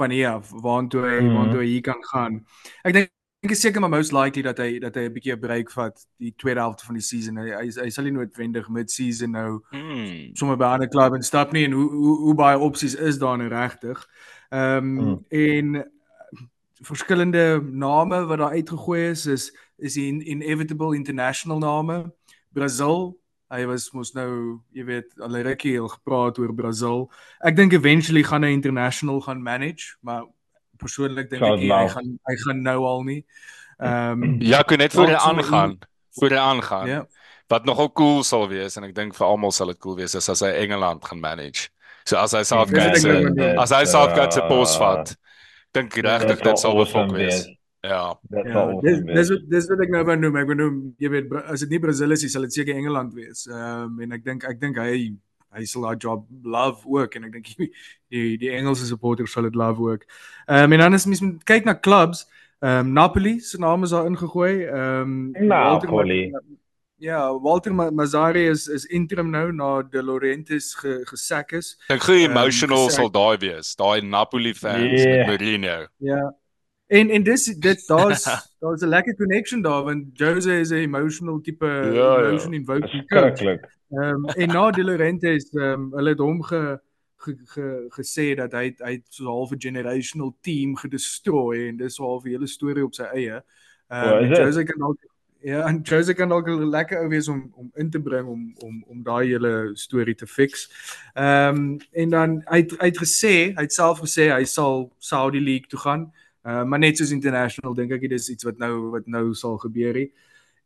[0.01, 1.35] van hier af waantoe hy Mhm.
[1.37, 2.41] waantoe hy kan gaan.
[2.85, 3.11] Ek dink
[3.43, 5.97] ek is seker maar most likely dat hy dat hy 'n bietjie 'n break vat
[6.19, 7.37] die tweede helfte van die season.
[7.39, 10.35] Hy hy, hy sal nie noodwendig mid-season nou Hmm.
[10.37, 13.19] sommer by 'n ander klub en stap nie en hoe hoe hoe baie opsies is
[13.19, 14.07] daar nou regtig.
[14.53, 15.25] Ehm um, Hmm.
[15.31, 15.85] en
[16.83, 22.13] verskillende name wat daar uitgegooi is is is die in- inevitable international name.
[22.53, 23.17] Brazil,
[23.51, 27.09] hy was mos nou, jy weet, al rukkie al gepraat oor Brazil.
[27.47, 30.29] Ek dink eventually gaan hy international gaan manage, maar
[30.81, 31.73] persoonlik dink ek nou.
[31.75, 33.23] hy gaan hy gaan nou al nie.
[33.81, 35.79] Ehm um, Ja, ek net voor hy aangaan.
[36.21, 36.89] Voor hy aangaan.
[36.89, 37.03] ja.
[37.51, 40.29] Wat nogal cool sal wees en ek dink vir almal sal dit cool wees is
[40.31, 41.69] as hy Engeland gaan manage.
[42.07, 45.11] So as hy Southgate ek se as hy Southgate se pos vat,
[45.75, 47.49] dink regtig dit sal awesome befok wees.
[47.81, 48.14] Ja.
[48.28, 50.37] Dit Ja, dis dis wat dis wat ek nou wou noem.
[50.37, 53.14] Ek wou noem, jy weet, as dit nie Brasil is, nie, sal dit seker Engeland
[53.16, 53.47] wees.
[53.49, 55.12] Ehm um, en ek dink ek dink hy
[55.57, 57.70] hy sal daai job love ook en ek dink die
[58.11, 60.05] die, die Engelse supporters sal dit love ook.
[60.47, 62.26] Ehm um, en dan as mens moet kyk na clubs,
[62.61, 64.64] ehm um, Napoli se naam is daar ingegooi.
[64.66, 66.33] Ehm um, Napoli.
[67.01, 71.78] Ja, Walter Ma- Mazzari is is interim nou na De Laurentiis ge, gesak is.
[71.89, 73.72] Hoe Ehm, emotional gesê- sal daai wees.
[73.76, 75.26] Daai Napoli fans Yeah.
[75.26, 75.87] met Mourinho.
[75.97, 76.35] Ja.
[76.91, 78.24] En en dis dit daar's
[78.59, 82.28] daar's 'n lekker connection daar want Jose is 'n emotional tipe Ja, ja.
[82.28, 83.41] emotion invoking coach.
[83.41, 83.61] Ehm
[83.91, 86.80] um, en na De Laurentiis ehm um, hulle het hom ge,
[87.16, 91.76] ge, ge gesê dat hy hy het so 'n half 'n generational team gedestrooi en
[91.76, 93.43] dis so 'n half 'n hele storie op sy eie.
[93.88, 94.36] Ehm um, is dit?
[94.36, 94.99] Jose kan dalk
[95.43, 98.84] ja, en Jose kan dalk lekker ou wees om om in te bring om om
[98.86, 100.70] om daai hele storie te fix.
[101.14, 104.93] Ehm um, en dan hy het, hy het gesê, hy het self gesê hy sal
[104.99, 106.12] Saudi League toe gaan.
[106.47, 109.59] Uh, maar net soos international dink ek dit is iets wat nou wat nou sal
[109.61, 110.11] gebeur hier.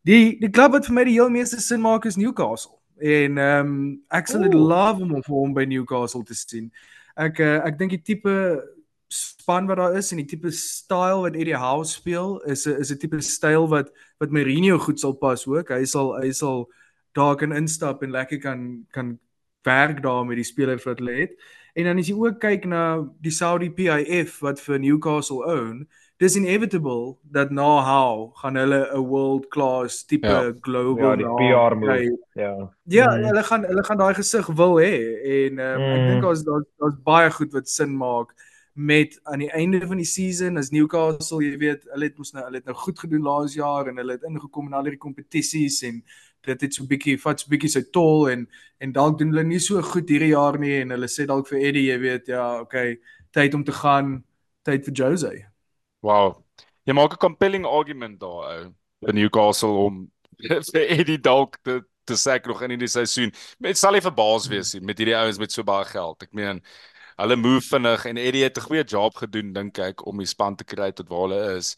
[0.07, 2.77] Die die klub wat vir my die heel meeste sin maak is Newcastle.
[3.03, 6.71] En ehm um, ek sal dit love om hom vir hom by Newcastle te sien.
[7.17, 8.35] Ek uh, ek dink die tipe
[9.15, 12.93] span wat daar is en die tipe styl wat Eddie Howe speel is 'n is
[12.93, 15.69] 'n tipe styl wat wat Mourinho goed sal pas ook.
[15.69, 16.71] Hy sal hy sal
[17.15, 19.19] daar kan instap en lekker kan kan
[19.63, 21.33] werk daar met die spelers wat hulle het.
[21.75, 25.89] En dan as jy ook kyk na die Saudi PIF wat vir Newcastle own,
[26.23, 30.53] dis inevitable dat na Howe gaan hulle 'n world class tipe Ja.
[30.61, 32.07] global Ja, die PR kry.
[32.09, 32.19] move.
[32.35, 32.71] Ja.
[32.87, 33.25] Ja, Mhm.
[33.27, 34.95] hulle gaan hulle gaan daai gesig wil hê
[35.25, 36.07] en um, ek Mm.
[36.09, 38.29] dink daar's daar's daar's baie goed wat sin maak
[38.77, 42.45] met aan die einde van die season as Newcastle, jy weet, hulle het mos nou
[42.45, 45.83] hulle het nou goed gedoen laas jaar en hulle het ingekom in al hierdie kompetisies
[45.83, 46.03] en
[46.47, 48.47] dit het so bietjie vat so bietjie sy tol en
[48.85, 51.61] en dalk doen hulle nie so goed hierdie jaar nie en hulle sê dalk vir
[51.61, 52.99] Eddie, jy weet, ja, okay,
[53.33, 54.19] tyd om te gaan,
[54.67, 55.33] tyd vir Jose.
[56.05, 56.43] Wow.
[56.85, 58.75] Jy maak 'n compelling argument daar ou
[59.07, 60.11] vir Newcastle om
[60.73, 63.33] vir Eddie dalk te te sack nog in die seisoen.
[63.59, 66.23] Met sal hy verbaas wees nie met hierdie ouens met so baie geld.
[66.23, 66.61] Ek meen
[67.17, 70.57] hulle move vinnig en Eddie het 'n goeie job gedoen dink ek om die span
[70.57, 71.77] te kry tot waar hulle is.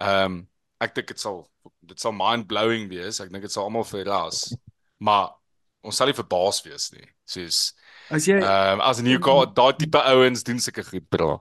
[0.00, 0.48] Ehm um,
[0.80, 1.46] ek dink dit sal
[1.80, 3.20] dit sal mind blowing wees.
[3.20, 4.56] Ek dink dit sal almal verras.
[4.98, 5.30] Maar
[5.82, 7.06] ons sal nie verbaas wees nie.
[7.24, 7.72] Soos
[8.10, 11.38] As jy ehm um, as Newcastle daai tipe ouens doen sulke goed bra.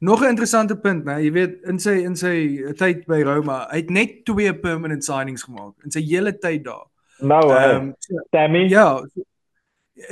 [0.00, 1.18] Nog 'n interessante punt, né?
[1.22, 2.34] Jy weet in sy in sy
[2.76, 6.86] tyd by Roma, hy het net twee permanent signings gemaak in sy hele tyd daar.
[7.20, 8.68] Nou, Ehm um, so, Tammy.
[8.68, 9.02] ja.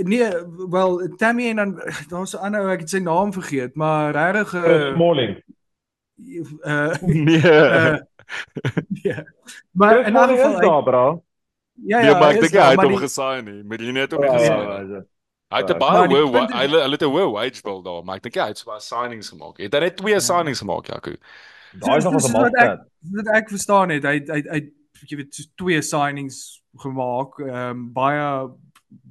[0.03, 0.31] Nee,
[0.71, 1.75] wel Tammy en dan
[2.11, 5.43] daar's 'n ander ou, ek het sy naam vergeet, maar regtig Chris uh, Smalling.
[6.73, 7.41] uh Nee.
[7.45, 7.99] uh
[9.03, 9.25] ja.
[9.73, 11.25] Maar in Smalling geval hy- daar, bro.
[11.75, 13.63] ja Nee, ja, maar ek is dink hy het maar hom gesign nie.
[13.65, 14.93] Mourinho het hom Ja, nie gesign ja, nie.
[14.95, 15.03] ja.
[15.55, 15.77] Hy het Ja.
[15.77, 18.49] baie Maar hoë hy hulle het 'n hoë wage bill daar, maar ek dink hy
[18.49, 19.59] het so baie signings gemaak.
[19.59, 21.13] Het hy net twee signings gemaak, Jaco?
[21.79, 22.81] Daai is nog ek- maak.
[23.13, 24.61] wat ek verstaan het, hy hy hy
[25.07, 28.49] jy weet so twee signings gemaak, ehm um, baie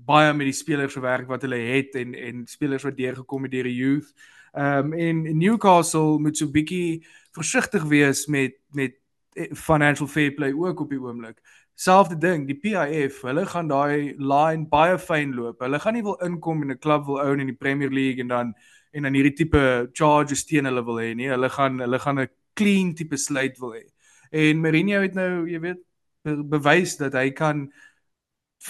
[0.05, 3.63] baie met die spelers gewerk wat hulle het en en spelers wat deurgekom het deur
[3.63, 4.11] die youth.
[4.15, 8.95] Ehm um, en Newcastle moet so bietjie versigtig wees met met
[9.35, 11.39] eh, financial fair play ook op die oomblik.
[11.75, 15.59] Selfde ding, die PIF, hulle gaan daai line baie fyn loop.
[15.59, 18.27] Hulle gaan nie wil inkom en 'n klub wil own in die Premier League en
[18.27, 18.53] dan
[18.91, 21.27] en dan hierdie tipe charges teen hulle wil hê nie.
[21.27, 23.83] Hulle gaan hulle gaan 'n clean tipe slate wil hê.
[24.31, 25.81] En Mourinho het nou, jy weet,
[26.23, 27.71] be bewys dat hy kan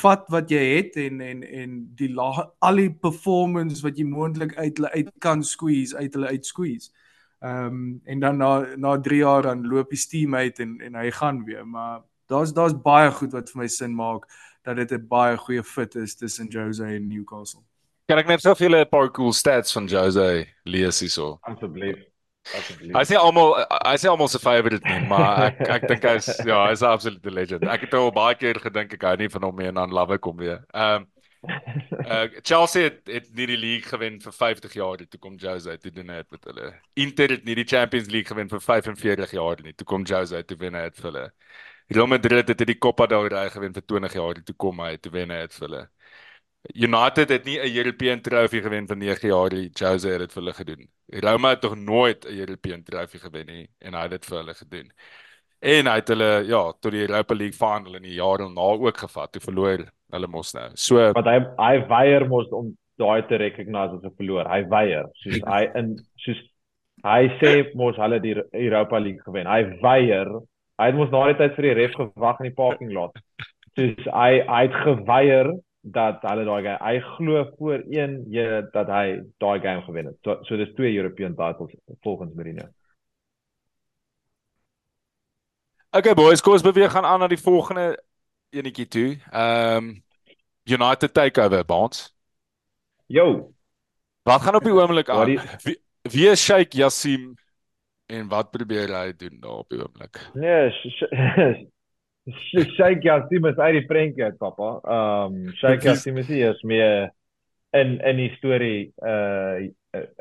[0.02, 2.30] vat wat jy het en en en die la,
[2.60, 6.92] al die performance wat jy moontlik uit hulle uit kan squeeze, uit hulle uit squeeze.
[7.46, 10.96] Ehm um, en dan na na 3 jaar dan loop die steam uit en en
[10.96, 14.26] hy gaan weer, maar daar's daar's baie goed wat vir my sin maak
[14.64, 17.62] dat dit 'n baie goeie fit is tussen Jose en Newcastle.
[18.08, 21.40] Kan ek net so vir julle 'n paar cool stats van Jose lees hierso?
[21.42, 22.15] Asseblief.
[22.54, 22.94] Asseblief.
[22.94, 26.62] Hy sê almal hy sê almal se favorite nie, maar ek ek dink hy's ja,
[26.70, 27.66] hy's 'n absolute legend.
[27.66, 30.14] Ek het al baie keer gedink ek hou nie van hom nie en dan love
[30.14, 30.62] ek hom weer.
[30.74, 31.12] Ehm um,
[32.06, 35.08] Uh Chelsea het, het nie die league gewen vir 50 jaar nie.
[35.10, 36.74] Toe kom Jose toe doen dit met hulle.
[36.94, 39.74] Inter het nie die Champions League gewen vir 45 jaar nie.
[39.74, 41.26] Toe kom Jose toe wen dit vir hulle.
[41.88, 44.44] Real Madrid het die Copa del Rey gewen vir 20 jaar nie.
[44.46, 45.84] Toe kom hy toe wen dit vir hulle.
[46.74, 49.70] United het nie 'n European trophy gewen vir 9 jaar nie.
[49.70, 50.88] Jose het dit vir hulle gedoen.
[51.08, 54.54] Roma het tog nooit 'n European trophy gewen nie en hy het dit vir hulle
[54.54, 54.92] gedoen.
[55.60, 58.98] En hy het hulle ja, tot die Europa League final in die jaar daarna ook
[58.98, 59.32] gevat.
[59.32, 60.70] Toe verloor hulle mos nou.
[60.74, 64.48] So wat hy hy weier mos om daai te recognise as 'n verloor.
[64.48, 65.06] Hy weier.
[65.14, 66.42] Soos hy in soos
[67.04, 69.48] hy sê mos hulle die Europa League gewen.
[69.48, 70.30] Hy weier.
[70.78, 73.18] Hy het mos na die tyd vir die ref gewag in die parking lot.
[73.76, 75.54] Soos hy hy het geweier
[75.86, 80.18] dat hulle daai game hy glo voor een jy dat hy daai game gewen het.
[80.26, 82.66] So so dis twee European titles volgens Marino.
[85.96, 87.94] Okay boys, kom ons beweeg gaan aan na die volgende
[88.50, 89.10] enetjie toe.
[89.32, 90.04] Ehm um,
[90.66, 92.10] United takeover bonds.
[93.06, 93.54] Yo.
[94.26, 95.38] Wat gaan op die oomblik aan?
[95.62, 97.36] Wie, wie is Sheikh Yassim
[98.06, 100.18] en wat probeer hy doen daar op die oomblik?
[100.34, 100.74] Nee,
[102.26, 104.80] Sheikh Yassim is uit die prentjie uit, pappa.
[104.82, 107.12] Ehm um, Sheikh Yassim is hier meer
[107.78, 109.68] in in die storie uh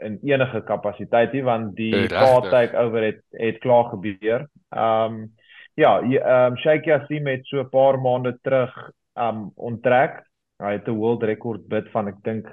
[0.07, 4.45] in enige kapasiteit nie want die partyd oor het het klaar gebeur.
[4.75, 5.33] Ehm um,
[5.81, 8.75] ja, ehm um, Sheikh Yassim het so 'n paar maande terug
[9.17, 10.21] um onttrek.
[10.63, 12.47] Hy het 'n world record bid van ek dink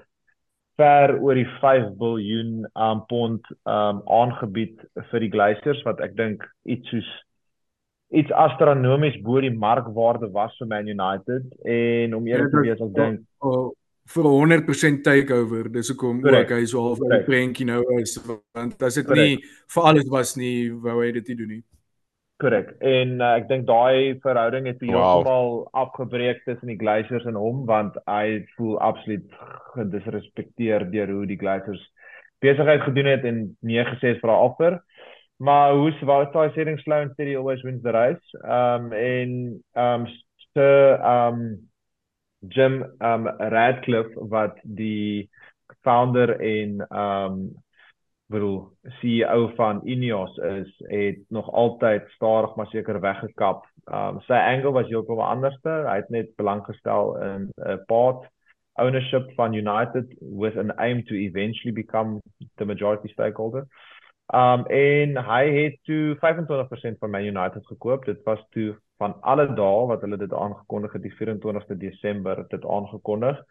[0.77, 4.79] ver oor die 5 miljard um pond um aangebied
[5.11, 7.11] vir die Glazers wat ek dink iets soos
[8.11, 12.95] iets astronomies bo die markwaarde was vir Man United en om eerlik te wees ek
[12.97, 13.71] dink oh,
[14.11, 18.99] vir 100% takeover dis hoekom ook hy so half 'n prentjie nou is want as
[18.99, 19.37] dit nie
[19.75, 21.63] vir alles was nie wou hy dit nie doen nie.
[22.41, 25.67] Korrek en uh, ek dink daai verhouding het heeltemal wow.
[25.83, 29.27] afgebreek tussen die Glazers en hom want hy voel absoluut
[29.75, 31.83] gedisrespekteer deur hoe die Glazers
[32.41, 34.79] besigheid gedoen het en nee gesê het vir haar offer
[35.41, 38.33] Maar hoe's wat daai setting slow and steady always wins the race.
[38.43, 40.05] Um en um
[40.53, 40.65] so
[41.01, 41.69] um
[42.39, 45.29] Jim um Radcliffe wat die
[45.81, 47.39] founder en um
[48.29, 48.69] bedoel
[48.99, 53.65] CEO van Ineos is, het nog altyd stadig maar seker weggekap.
[53.89, 55.73] Um sy angle was heeltemal anderste.
[55.89, 58.29] Hy het net belang gestel in 'n part
[58.77, 62.21] ownership van United with an aim to eventually become
[62.57, 63.65] the majority stakeholder.
[64.31, 68.05] Um en hy het toe 25% van Man United gekoop.
[68.05, 72.65] Dit was toe van alle dae wat hulle dit aangekondig het die 24ste Desember dit
[72.65, 73.41] aangekondig.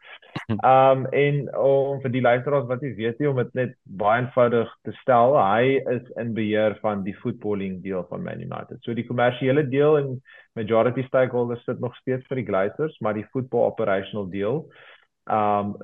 [0.71, 4.73] Um en om vir die luisteraars wat nie weet nie om dit net baie eenvoudig
[4.89, 8.81] te stel, hy is in beheer van die footballing deel van Man United.
[8.81, 10.15] So die kommersiële deel en
[10.59, 14.65] majority stakeholders sit nog steeds vir die Glazers, maar die football operational deel
[15.31, 15.75] um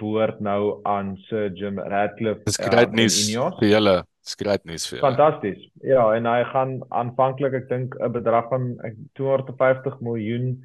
[0.00, 2.44] behoort nou aan Sir Jim Radcliffe.
[2.48, 3.18] Dis groot uh, nuus
[3.60, 3.96] vir julle
[4.26, 5.06] skryf nuus vir julle.
[5.06, 5.68] Fantasties.
[5.86, 8.74] Ja, en hy gaan aanvanklik ek dink 'n bedrag van
[9.18, 10.56] 250 miljoen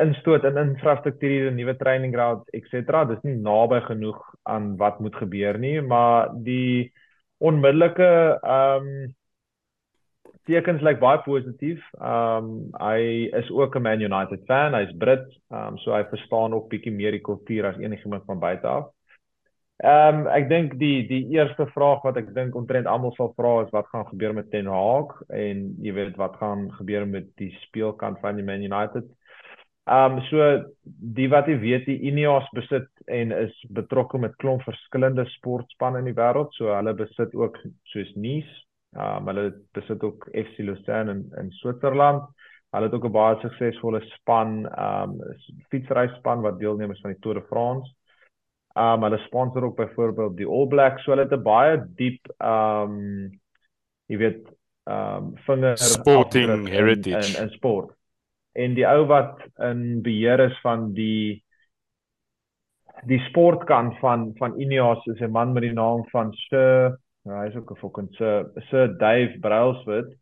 [0.00, 3.04] instoot in infrastruktuur, nuwe training grounds, etc.
[3.08, 6.92] Dis nie naby genoeg aan wat moet gebeur nie, maar die
[7.40, 9.10] onmiddellike ehm um,
[10.48, 11.82] tekens lyk baie positief.
[12.00, 16.04] Ehm um, hy is ook 'n Man United fan, hy's Brit, ehm um, so hy
[16.10, 18.90] verstaan ook bietjie meer die kultuur as enigiemand van buite af.
[19.82, 23.62] Ehm um, ek dink die die eerste vraag wat ek dink omtrent almal sal vra
[23.64, 27.50] is wat gaan gebeur met Ten Hag en jy weet wat gaan gebeur met die
[27.66, 29.08] speelkant van die Man United.
[29.90, 30.38] Ehm um, so
[31.18, 36.12] die wat jy weet die Ineos besit en is betrokke met klomp verskillende sportspanne in
[36.12, 36.54] die wêreld.
[36.54, 37.58] So hulle besit ook
[37.90, 38.71] soos Nice.
[38.92, 42.28] Um, hulle besit ook FC Lucerne in in Switserland.
[42.72, 45.20] Hulle het ook 'n baie suksesvolle span, ehm um,
[45.68, 47.94] fietsryspan wat deelneem is van die Tour de France.
[48.74, 53.30] Um hulle sponsor ook byvoorbeeld die All Blacks, so hulle het 'n baie diep um
[54.06, 54.48] jy weet
[54.84, 57.92] um vinger sporting heritage in, in, in sport.
[58.52, 61.44] En die ou wat in beheer is van die
[63.04, 67.46] die sportkant van van Ineos is 'n man met die naam van Sir, nou, hy
[67.48, 70.12] is ook 'n fucking Sir, Sir Dave Brailsford.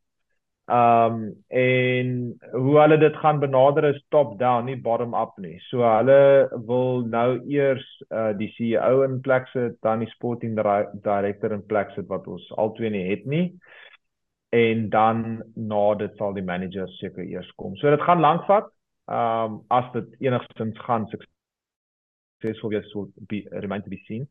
[0.71, 2.11] Um en
[2.53, 5.59] hoe hulle dit gaan benader is top down nie bottom up nie.
[5.67, 10.55] So hulle wil nou eers uh, die CEO in plek sit, dan die sporting
[11.03, 13.59] director in plek sit wat ons albei nie het nie.
[14.55, 17.75] En dan na dit sal die manager seker eers kom.
[17.77, 18.71] So dit gaan lank vat.
[19.11, 24.29] Um as dit enigstens gaan suksesvol wees sou be remain to be seen.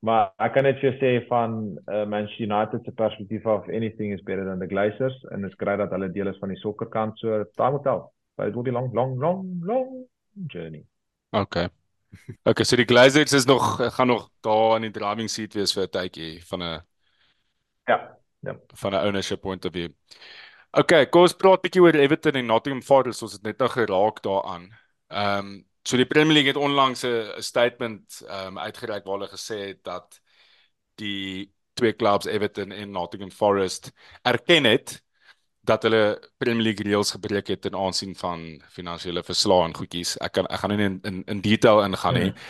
[0.00, 1.56] Maar ek kan net vir sê van
[1.92, 5.78] uh, Manchester United se perspektief af anything is better than the Glazers en dit grait
[5.78, 8.00] dat hulle deel is van die sokkerkant so time will tell.
[8.36, 10.06] But it will be long long long long
[10.48, 10.86] journey.
[11.36, 11.68] Okay.
[12.42, 15.84] Okay, so die Glazers is nog gaan nog daar in die driving seat wees vir
[15.84, 16.80] 'n tydjie van 'n
[17.86, 18.56] Ja, ja.
[18.74, 19.90] van 'n ownership point of view.
[20.72, 24.22] Okay, kom ons praat bietjie oor Everton en Nottingham Forest, ons het net nou geraak
[24.22, 24.70] daaraan.
[25.08, 29.36] Ehm um, so die Premier League het onlangs 'n statement ehm um, uitgereik waar hulle
[29.36, 30.20] gesê het dat
[30.94, 35.02] die twee clubs Everton en Nottingham Forest erken het
[35.60, 40.16] dat hulle Premier League reëls gebreek het in aansien van finansiële verslae en goedjies.
[40.16, 42.30] Ek kan ek gaan nie in in, in detail ingaan nie.
[42.30, 42.40] Hmm.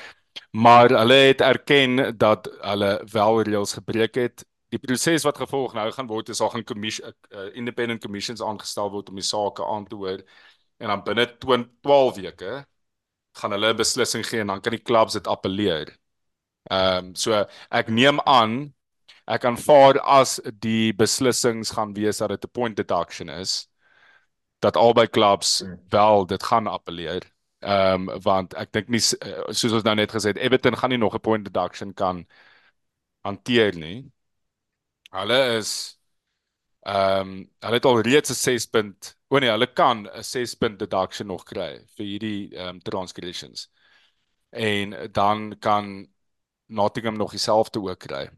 [0.51, 5.89] Maar hulle het erken dat hulle wel reëls gebreek het die proses wat gevolg nou
[5.95, 9.87] gaan word is al gaan commission uh, independent commissions aangestel word om die sake aan
[9.87, 10.23] te hoor
[10.79, 12.53] en dan binne 12 weke
[13.33, 15.99] gaan hulle 'n beslissing gee en dan kan die clubs dit appeleer.
[16.71, 18.75] Ehm um, so ek neem aan
[19.27, 23.69] ek aanvaar as die beslissings gaan wees dat dit 'n point deduction is
[24.61, 25.81] dat albei clubs hmm.
[25.89, 27.23] wel dit gaan appeleer.
[27.59, 30.91] Ehm um, want ek dink nie eh, soos ons nou net gesê het Everton gaan
[30.91, 32.27] nie nog 'n point deduction kan
[33.23, 34.11] hanteer nie.
[35.11, 35.99] Hulle is
[36.87, 39.17] ehm um, hulle het al reeds 'n 6 punt.
[39.31, 43.69] O nee, hulle kan 'n 6 punt deduction nog kry vir hierdie ehm um, transgressions.
[44.51, 46.09] En dan kan
[46.67, 48.31] Nottingham nog dieselfde ook kry.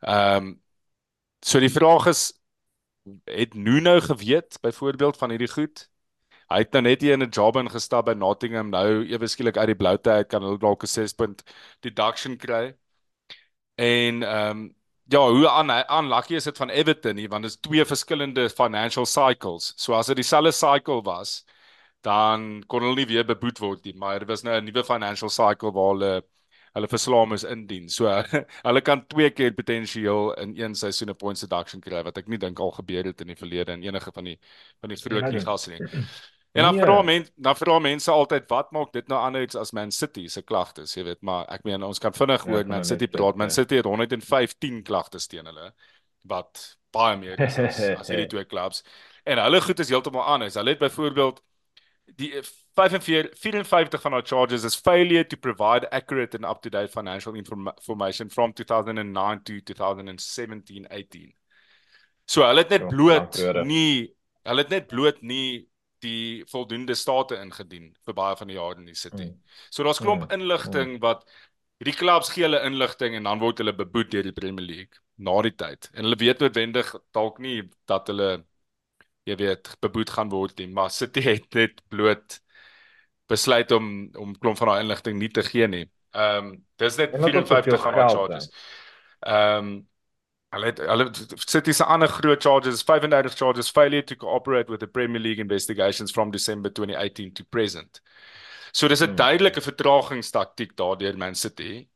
[0.00, 0.62] Ehm um,
[1.40, 2.40] so die vraag is
[3.24, 5.88] het Nuno geweet byvoorbeeld van hierdie goed?
[6.48, 9.66] Hy het nou net hier in 'n job ingestap by Nottingham nou ewe skielik uit
[9.66, 11.42] die bloute uit kan hulle dalk 'n 6 punt
[11.80, 12.74] deduction kry.
[13.74, 14.79] En ehm um,
[15.10, 19.06] ja, hoe aan aanlucky is dit van Everton nie want dit is twee verskillende financial
[19.06, 19.72] cycles.
[19.76, 21.40] So as dit dieselfde cycle was,
[22.06, 25.30] dan kon hulle nie weer beboet word nie, maar dit was nou 'n nuwe financial
[25.30, 26.12] cycle waar hulle
[26.74, 27.88] hulle verslaam is indien.
[27.88, 28.06] So
[28.68, 32.38] hulle kan twee keer potensieel in een seisoen 'n points deduction kry wat ek nie
[32.38, 34.38] dink al gebeur het in die verlede in enige van die
[34.80, 35.80] van die groot ligas nie.
[36.52, 36.84] En dan nee.
[36.84, 40.42] vra mense, dan vra mense altyd wat maak dit nou anders as Man City se
[40.42, 43.38] klagtes, jy weet, maar ek meen ons kan vinnig ja, oor Man City praat.
[43.38, 45.70] Man City het 115 klagtes teen hulle
[46.28, 48.82] wat baie meer is as, as hierdie twee clubs.
[49.22, 50.58] En hulle goed is heeltemal anders.
[50.58, 51.38] Hulle het byvoorbeeld
[52.18, 52.32] die
[52.74, 58.52] 45 54 van our charges is failure to provide accurate and up-to-date financial information from
[58.52, 61.34] 2009 to 2017-18.
[62.24, 65.69] So hulle het net ja, bloot nie hulle het net bloot nie
[66.04, 69.30] die voldoende state ingedien vir baie van die jare in die city.
[69.30, 69.38] Mm.
[69.70, 70.34] So daar's klomp mm.
[70.38, 71.00] inligting mm.
[71.04, 71.24] wat
[71.80, 75.36] hierdie klubs gee hulle inligting en dan word hulle beboet deur die Premier League na
[75.46, 75.90] die tyd.
[75.94, 78.30] En hulle weet noodwendig dalk nie dat hulle
[79.28, 82.40] jy weet beboet gaan word nie, maar City het net bloot
[83.30, 85.86] besluit om om klomp van daai inligting nie te gee nie.
[86.16, 88.50] Ehm um, dis net 54 van die charges.
[89.20, 89.70] Ehm um,
[90.50, 91.10] Hulle het hulle
[91.46, 95.38] City se ander groot charges is 35 charges failure to cooperate with the Premier League
[95.38, 98.00] investigations from December 2018 to present.
[98.72, 99.16] So dis 'n mm.
[99.16, 101.88] duidelike vertragingstaktiek daardeur Man City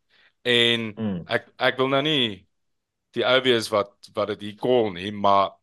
[0.42, 1.22] en mm.
[1.26, 2.46] ek ek wil nou nie
[3.14, 5.54] die obvious wat wat dit hier call nie, maar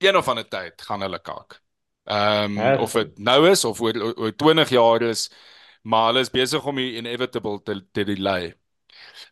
[0.00, 1.60] een of ander tyd gaan hulle kak.
[2.04, 5.28] Ehm um, of dit nou is of oor, oor 20 jaar is,
[5.82, 8.54] maar hulle is besig om die inevitable te te delay.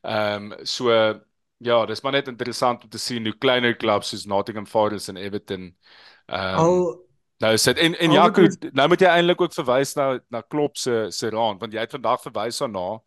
[0.03, 0.93] Ehm um, so
[1.59, 5.17] Ja, dis maar net interessant om te sien hoe kleiner klubs soos Nottingham Forest en
[5.17, 5.73] Everton
[6.27, 7.07] ehm um,
[7.39, 11.07] nou sit en en Jaco, nou moet jy eintlik ook verwys na na Klopp se
[11.15, 13.01] se raad want jy het vandag verwys daarna.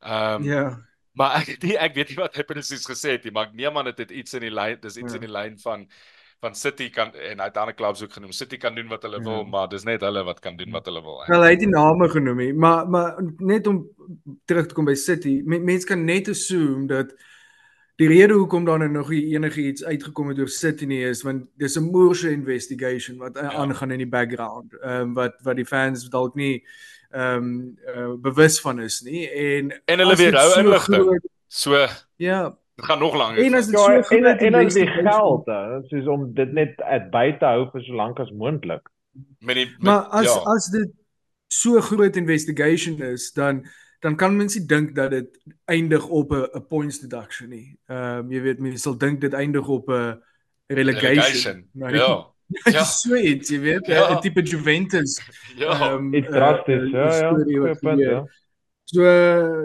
[0.00, 0.66] Ehm um, Ja.
[1.16, 3.78] Maar ek die, ek weet nie wat hy presies gesê het nie, maar ek neem
[3.80, 5.20] aan dit het iets in die lyn, dis iets ja.
[5.20, 5.86] in die lyn van
[6.44, 8.32] van City kan en het ander klubs ook genoem.
[8.36, 9.24] City kan doen wat hulle ja.
[9.24, 11.22] wil, maar dis net hulle wat kan doen wat hulle wil.
[11.30, 13.80] Wel, hy het die name genoem, maar maar net om
[14.44, 17.16] terug te kom by City, mense kan net assume dat
[17.96, 21.76] die rede hoekom daar nou nog enige iets uitgekom het oor nie is want dis
[21.76, 23.52] 'n moorse investigation wat ja.
[23.52, 24.72] aangaan in die background.
[24.72, 26.66] Ehm um, wat wat die fans dalk nie
[27.10, 31.20] ehm um, uh, bewus van is nie en en hulle weer hou inligting.
[31.46, 31.86] So
[32.16, 32.58] Ja.
[32.76, 33.44] Dit gaan nog langer.
[33.44, 35.44] En as dit ja, so en en as die geld,
[35.88, 38.90] soos om dit net uit buite hou vir so lank as moontlik.
[39.38, 40.40] Met die met, Maar as ja.
[40.52, 40.90] as dit
[41.46, 43.64] so groot investigation is, dan
[44.00, 47.78] dan kan mens nie dink dat dit eindig op 'n points deduction nie.
[47.86, 50.22] Ehm um, jy weet mense sal dink dit eindig op 'n
[50.66, 51.14] relegation.
[51.14, 51.68] relegation.
[51.72, 52.34] Nou, ja.
[52.70, 52.84] Ja.
[52.84, 54.18] Sweet, jy weet, 'n ja.
[54.18, 55.20] tipe Juventus.
[55.56, 57.34] Ja, um, dit drasties, uh, ja,
[57.82, 57.94] ja.
[57.96, 58.26] ja.
[58.84, 59.02] So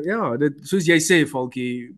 [0.02, 1.94] ja, dit soos jy sê Falkie,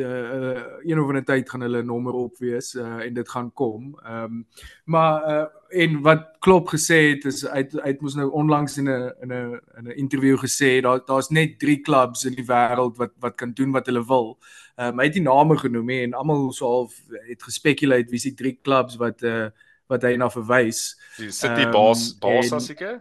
[0.00, 3.94] uh, een of ander tyd gaan hulle nommer op wees uh, en dit gaan kom.
[4.04, 4.46] Ehm um,
[4.84, 5.46] maar uh,
[5.82, 9.60] en wat Klop gesê het is hy hy moes nou onlangs in 'n in 'n
[9.78, 13.52] in 'n onderhoud gesê daar daar's net 3 clubs in die wêreld wat wat kan
[13.52, 14.38] doen wat hulle wil.
[14.76, 18.18] Ehm um, hy het die name genoem he, en almal so half het gespekuleer wie
[18.18, 19.48] se 3 clubs wat uh,
[19.86, 20.96] wat hy na verwys.
[21.18, 23.00] Die City um, Boss Boss as ek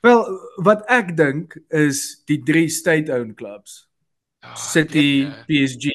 [0.00, 0.24] Wel,
[0.56, 3.89] wat ek dink is die drie state-owned clubs.
[4.42, 5.86] Ja, City, ek weet, PSG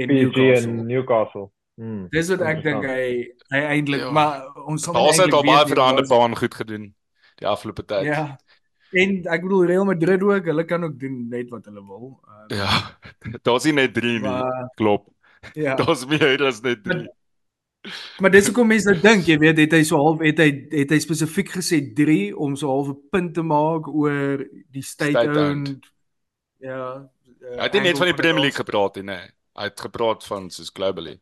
[0.00, 0.70] en PSG Newcastle.
[0.70, 1.46] en Newcastle.
[1.76, 2.02] Hmm.
[2.12, 3.06] Dis wat ek dink hy
[3.50, 4.10] hy eintlik Ja.
[4.10, 6.94] maar ons sal Ons het al eintlik baie vir die ander baan goed gedoen
[7.40, 8.04] die afgelope tyd.
[8.04, 8.36] Ja.
[8.94, 12.20] En ek bedoel Real Madrid ook, hulle kan ook doen net wat hulle wil.
[12.28, 12.68] Um, Ja.
[13.46, 14.36] Daar's nie net 3 nie.
[14.76, 15.08] Klop.
[15.54, 15.74] ja.
[15.80, 17.08] Daar's meer as net 3.
[18.20, 20.90] Maar dis hoekom mense nou dink, jy weet, het hy so half het hy het
[20.90, 25.26] hy spesifiek gesê 3 om so half 'n punt te maak oor die State-owned.
[25.26, 25.84] state-owned.
[26.60, 27.08] Ja.
[27.44, 28.46] Uh, Hy het nie net van die Premier al.
[28.48, 29.28] League gepraat nie, nee.
[29.54, 31.18] Hy het gepraat van soos globally.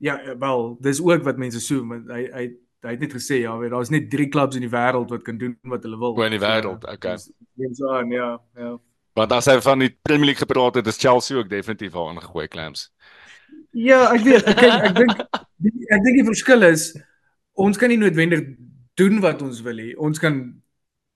[0.00, 2.44] Ja, eh, wel, dis ook wat mense soek, want hy hy
[2.80, 5.36] hy het net gesê ja, weet daar's net 3 klubs in die wêreld wat kan
[5.38, 6.14] doen wat hulle wil.
[6.16, 7.12] O, in die wêreld, okay.
[7.18, 7.28] dis-
[7.60, 8.70] Neem so aan, ja, ja.
[9.18, 12.46] Want as hy van die Premier League gepraat het, is Chelsea ook definitief daarin gegooi
[12.48, 12.86] clams.
[13.76, 15.12] Ja, ek weet, ek kyk, ek dink
[15.66, 16.86] die- ek dink die verskil is
[17.60, 18.46] ons kan nie noodwendig
[18.96, 19.90] doen wat ons wil hê.
[20.00, 20.40] Ons kan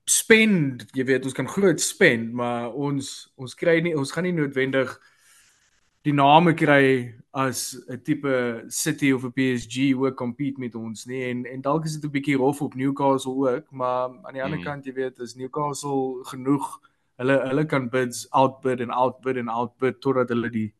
[0.04, 4.32] spend, jy weet, ons kan groot spend, maar ons ons kry nie ons gaan nie
[4.36, 4.92] noodwendig
[6.04, 11.22] die name kry as 'n tipe City of 'n PSG ook compete met ons nie
[11.30, 14.58] en en dalk is dit 'n bietjie rof op Newcastle ook, maar aan die ander
[14.58, 14.64] Mm.
[14.64, 16.80] kant jy weet, is Newcastle genoeg
[17.18, 20.72] hulle hulle kan bids outbid en outbid en outbid totdat hulle die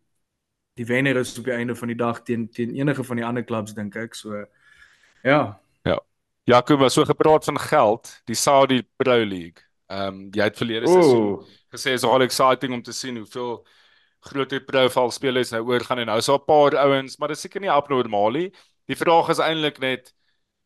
[0.77, 3.45] die wenner is op die einde van die dag teen teen enige van die ander
[3.45, 4.15] clubs dink ek.
[4.15, 4.45] So
[5.23, 5.59] ja.
[6.45, 9.63] Jakob so gepraat van geld, die Saudi Pro League.
[9.87, 13.67] Ehm um, jy het verlede seisoen gesê is al exciting om te sien hoeveel
[14.25, 17.43] groter profile spelers nou oorgaan en nou is daar 'n paar ouens, maar dit is
[17.43, 18.51] seker nie abnormaal nie.
[18.87, 20.15] Die vraag is eintlik net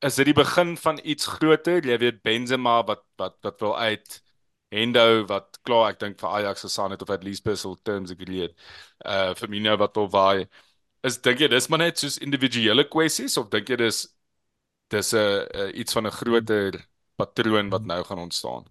[0.01, 1.85] is dit die begin van iets groter?
[1.87, 4.23] Jy weet Benzema wat wat wat wil uit
[4.71, 8.43] Hendo wat klaar ek dink vir Ajax gesaan het of at least personal terms agree
[8.43, 8.55] het.
[9.05, 10.47] Uh Firmino wat wil waai.
[11.03, 14.07] Is dink jy dis maar net soos individuele kwessies of dink jy dis
[14.89, 18.65] dis 'n uh, uh, iets van 'n groter patroon wat nou gaan ontstaan?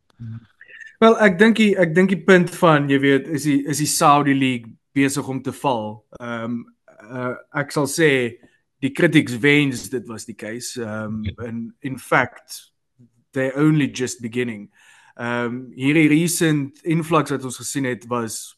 [0.99, 4.33] Wel, ek dink ek dink die punt van jy weet is die is die Saudi
[4.33, 6.05] League besig om te val.
[6.19, 6.75] Ehm um,
[7.11, 8.09] uh, ek sal sê
[8.81, 10.81] die critics wens dit was die case.
[10.81, 12.73] Ehm um, in in fact
[13.31, 14.71] they only just beginning.
[15.15, 18.57] Ehm um, hierdie recent influx wat ons gesien het was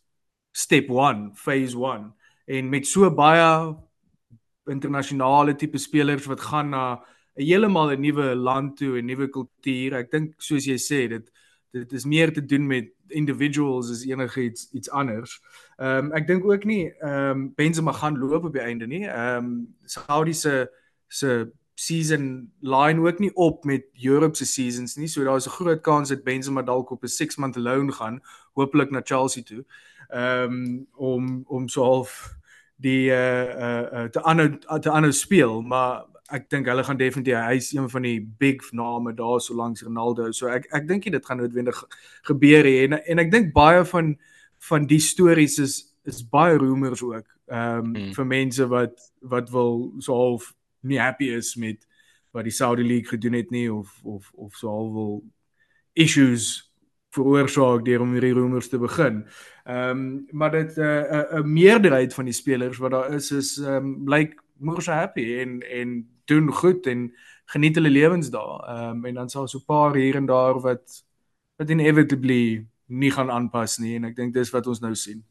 [0.51, 2.09] step 1, phase 1
[2.49, 3.75] en met so baie
[4.69, 6.99] internasionale tipe spelers wat gaan na 'n
[7.43, 9.93] heeltemal 'n nuwe land toe, 'n nuwe kultuur.
[9.93, 11.31] Ek dink soos jy sê, dit
[11.71, 15.39] dit is meer te doen met individuals as enigiets iets anders.
[15.77, 19.05] Ehm um, ek dink ook nie ehm um, Benzema gaan loop op die einde nie.
[19.05, 20.69] Ehm um, Saudi se
[21.07, 25.07] se season line ook nie op met Europe se seasons nie.
[25.07, 28.21] So daar's 'n groot kans dat Benzema dalk op 'n 6 month loan gaan,
[28.53, 29.65] hopelik na Chelsea toe.
[30.09, 32.37] Ehm um, om om so half
[32.75, 37.35] die uh uh, uh te aanhou te aanhou speel, maar ek dink hulle gaan definitief
[37.47, 40.31] hy's een van die big name daar so langs Ronaldo.
[40.31, 41.83] So ek ek dink dit gaan noodwendig
[42.27, 44.17] gebeur nie en en ek dink baie van
[44.69, 45.75] van die stories is
[46.05, 47.27] is baie rumors ook.
[47.47, 48.13] Ehm um, Hmm.
[48.13, 51.85] vir mense wat wat wil so half nie happy is met
[52.31, 55.23] wat die Saudi League gedoen het nie of of of so half wil
[55.93, 56.69] issues
[57.15, 59.23] veroorsaak deur om hierdie rumors te begin.
[59.65, 63.13] Ehm um, maar dit 'n uh, 'n uh, uh, meerderheid van die spelers wat daar
[63.13, 67.09] is is ehm um, blyk moer so happy en en doen goed en
[67.49, 68.65] geniet hulle lewens daar.
[68.69, 71.03] Ehm um, en dan sal so 'n paar hier en daar wat
[71.57, 75.23] wat inevitably nie gaan aanpas nie en ek dink dis wat ons nou sien.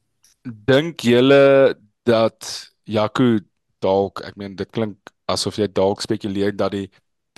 [0.44, 3.38] Dink julle dat Jaco
[3.80, 6.88] dalk, ek meen dit klink asof jy dalk spekuleer dat die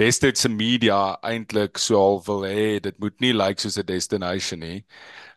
[0.00, 4.60] Westerdse media eintlik so al wil hê dit moet nie lyk like soos 'n destination
[4.60, 4.84] nie.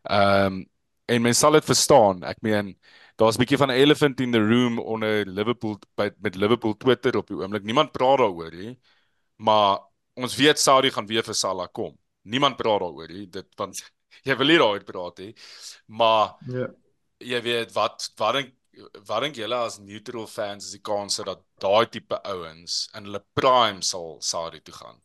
[0.10, 0.66] Ehm um,
[1.06, 2.24] en mens sal dit verstaan.
[2.24, 2.76] Ek meen
[3.18, 7.18] daar's 'n bietjie van 'n elephant in the room onder Liverpool by, met Liverpool Twitter
[7.18, 7.64] op die oomblik.
[7.64, 8.80] Niemand praat daaroor nie.
[9.38, 9.80] Maar
[10.16, 11.98] ons weet Saudi gaan weer vir Salah kom.
[12.24, 13.28] Niemand praat daaroor nie.
[13.30, 13.82] Dit want
[14.28, 15.34] jy wil nie daaroor praat nie.
[15.88, 16.68] Maar Ja.
[17.20, 18.54] jy weet wat wat dink
[19.06, 23.24] wat dink julle as neutral fans is die kans dat daai tipe ouens in hulle
[23.34, 25.00] prime sal Saudi toe gaan?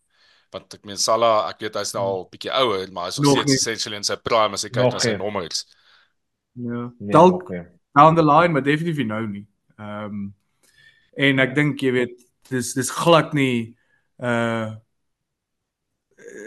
[0.50, 3.52] Want ek meen Salah, ek weet hy's nou al bietjie ouer, maar hy's nog steeds
[3.54, 5.66] essentially in sy prime as jy kyk Nog na sy nommers.
[6.54, 6.90] Ja.
[6.98, 7.77] Nee, Dalk nog nie.
[7.98, 9.46] Down the line, maar definitief nou nie.
[9.76, 10.26] Ehm um,
[11.18, 12.20] en ek dink jy weet
[12.52, 13.74] dis dis glad nie
[14.22, 14.70] uh,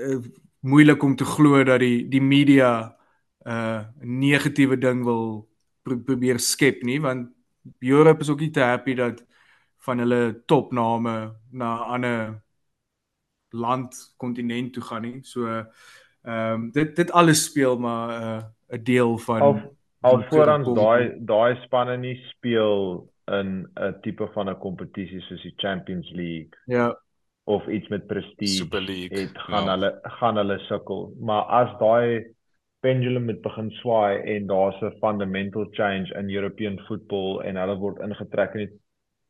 [0.07, 0.21] uh
[0.61, 2.71] moeilik om te glo dat die die media
[3.43, 5.49] uh 'n negatiewe ding wil
[5.83, 7.29] pro probeer skep nie want
[7.79, 9.25] Europe is ook nie te happy dat
[9.85, 12.43] van hulle topname na 'n ander
[13.49, 15.19] land kontinent toe gaan nie.
[15.23, 15.67] So ehm
[16.23, 20.65] um, dit dit alles speel maar 'n uh, 'n deel van Al al van voorans
[20.65, 26.09] kom- daai daai spanne nie speel in 'n tipe van 'n kompetisie soos die Champions
[26.11, 26.95] League ja
[27.45, 29.19] of iets met prestige Super League.
[29.19, 29.71] het gaan Ja.
[29.71, 31.13] hulle gaan hulle sukkel.
[31.19, 32.25] Maar as daai
[32.81, 37.99] pendulum met begin swaai en daar's 'n fundamental change in European football en hulle word
[37.99, 38.79] ingetrek in die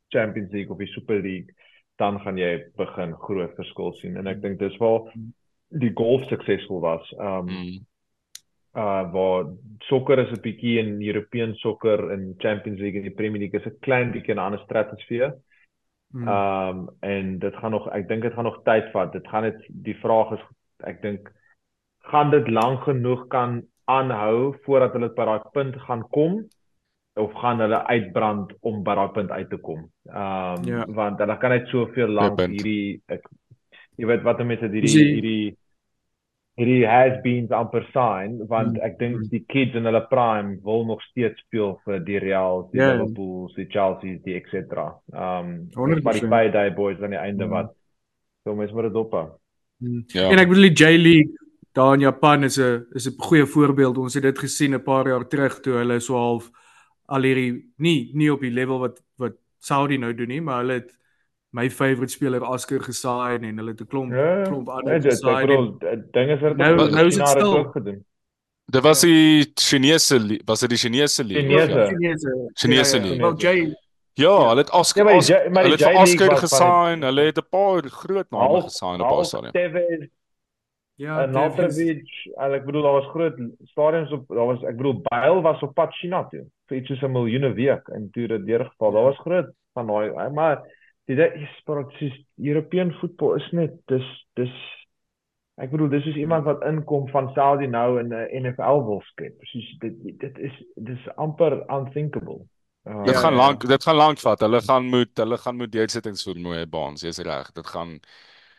[0.08, 1.54] Champions League of die Super League,
[1.96, 5.00] dan gaan jy begin groot verskil sien en ek dink dis waar
[5.68, 7.12] die golf suksesvol was.
[7.18, 7.86] Um Mm.
[8.74, 9.44] Uh waar
[9.88, 13.66] sokker is 'n bietjie in European sokker en Champions League en die Premier League is
[13.66, 15.34] 'n klein bietjie 'n ander stratosfeer.
[16.14, 16.28] Mm.
[16.28, 19.12] Um en dit gaan nog ek dink dit gaan nog tyd vat.
[19.12, 20.40] Dit gaan net die vraag is
[20.84, 21.30] ek dink
[22.10, 26.44] gaan dit lank genoeg kan aanhou voordat hulle by daai punt gaan kom
[27.16, 29.90] of gaan hulle uitbrand om by daai punt uit te kom.
[30.06, 30.84] Um Ja.
[30.88, 33.22] want hulle kan net soveel lank hierdie ek
[33.96, 35.56] jy weet wat mense hierdie Dis die-
[36.62, 39.28] hierdie hierdie has-beens amper sign want Mm, ek dink mm.
[39.32, 42.92] die kids in hulle prime wil nog steeds speel vir die Real, die Ja.
[42.94, 44.86] Liverpools, die Chelsea's, die et cetera.
[45.12, 46.02] Um 100%.
[46.04, 47.50] maar die payday boys aan die einde Mm.
[47.50, 47.74] wat
[48.44, 49.28] so mense moet dit dophou.
[49.80, 50.04] Mm.
[50.14, 50.30] Ja.
[50.30, 51.36] En ek bedoel die J-League
[51.74, 53.98] daar in Japan is 'n is 'n goeie voorbeeld.
[53.98, 56.50] Ons het dit gesien 'n paar jaar terug toe hulle so half
[57.08, 60.72] al hierdie nie nie op die level wat wat Saudi nou doen nie, maar hulle
[60.74, 60.92] het
[61.52, 65.02] my favourite speler Oscar gesaai en hulle het 'n klomp Ja, klomp nee, ander ek
[65.02, 65.46] gesaai.
[65.46, 67.64] bedoel d- dinge wat Nou- nou is dit stil.
[67.72, 68.04] gedoen.
[68.72, 71.48] Dit was die Chinese was dit die Chinese league?
[71.48, 71.86] Chinese.
[71.88, 72.50] Chinese.
[72.54, 73.08] Chinese ja, ja.
[73.08, 73.20] league.
[73.20, 73.36] Wel
[73.68, 73.74] J
[74.14, 77.02] Ja, hulle het Oscar, Ja, Oscar hulle het vir Oscar gesign.
[77.02, 79.52] Hulle het 'n paar groot name gesign op half stadiums.
[79.52, 80.08] Tevez
[80.96, 81.26] ja.
[81.26, 83.34] Naltrovic, en ek bedoel daar was groot
[83.64, 87.02] stadiums op daar was ek bedoel Bale was op pad China toe vir iets soos
[87.02, 88.92] 'n miljoene week en toe dit deurgeval.
[88.92, 90.60] Daar was groot van daai maar
[91.06, 94.54] ding is dis European voetbal is net dis dis
[95.60, 99.38] ek bedoel dis is iemand wat inkom van Saudi nou in 'n NFL wil skep.
[99.38, 102.46] Presies dit dit is dis amper unthinkable.
[102.86, 104.40] Uh, Dit Ja, gaan lank, dit gaan lank vat.
[104.40, 107.02] Hulle gaan moet, hulle gaan moet deursettings voer mooi baans.
[107.02, 107.52] Jy's reg.
[107.52, 108.00] Dit gaan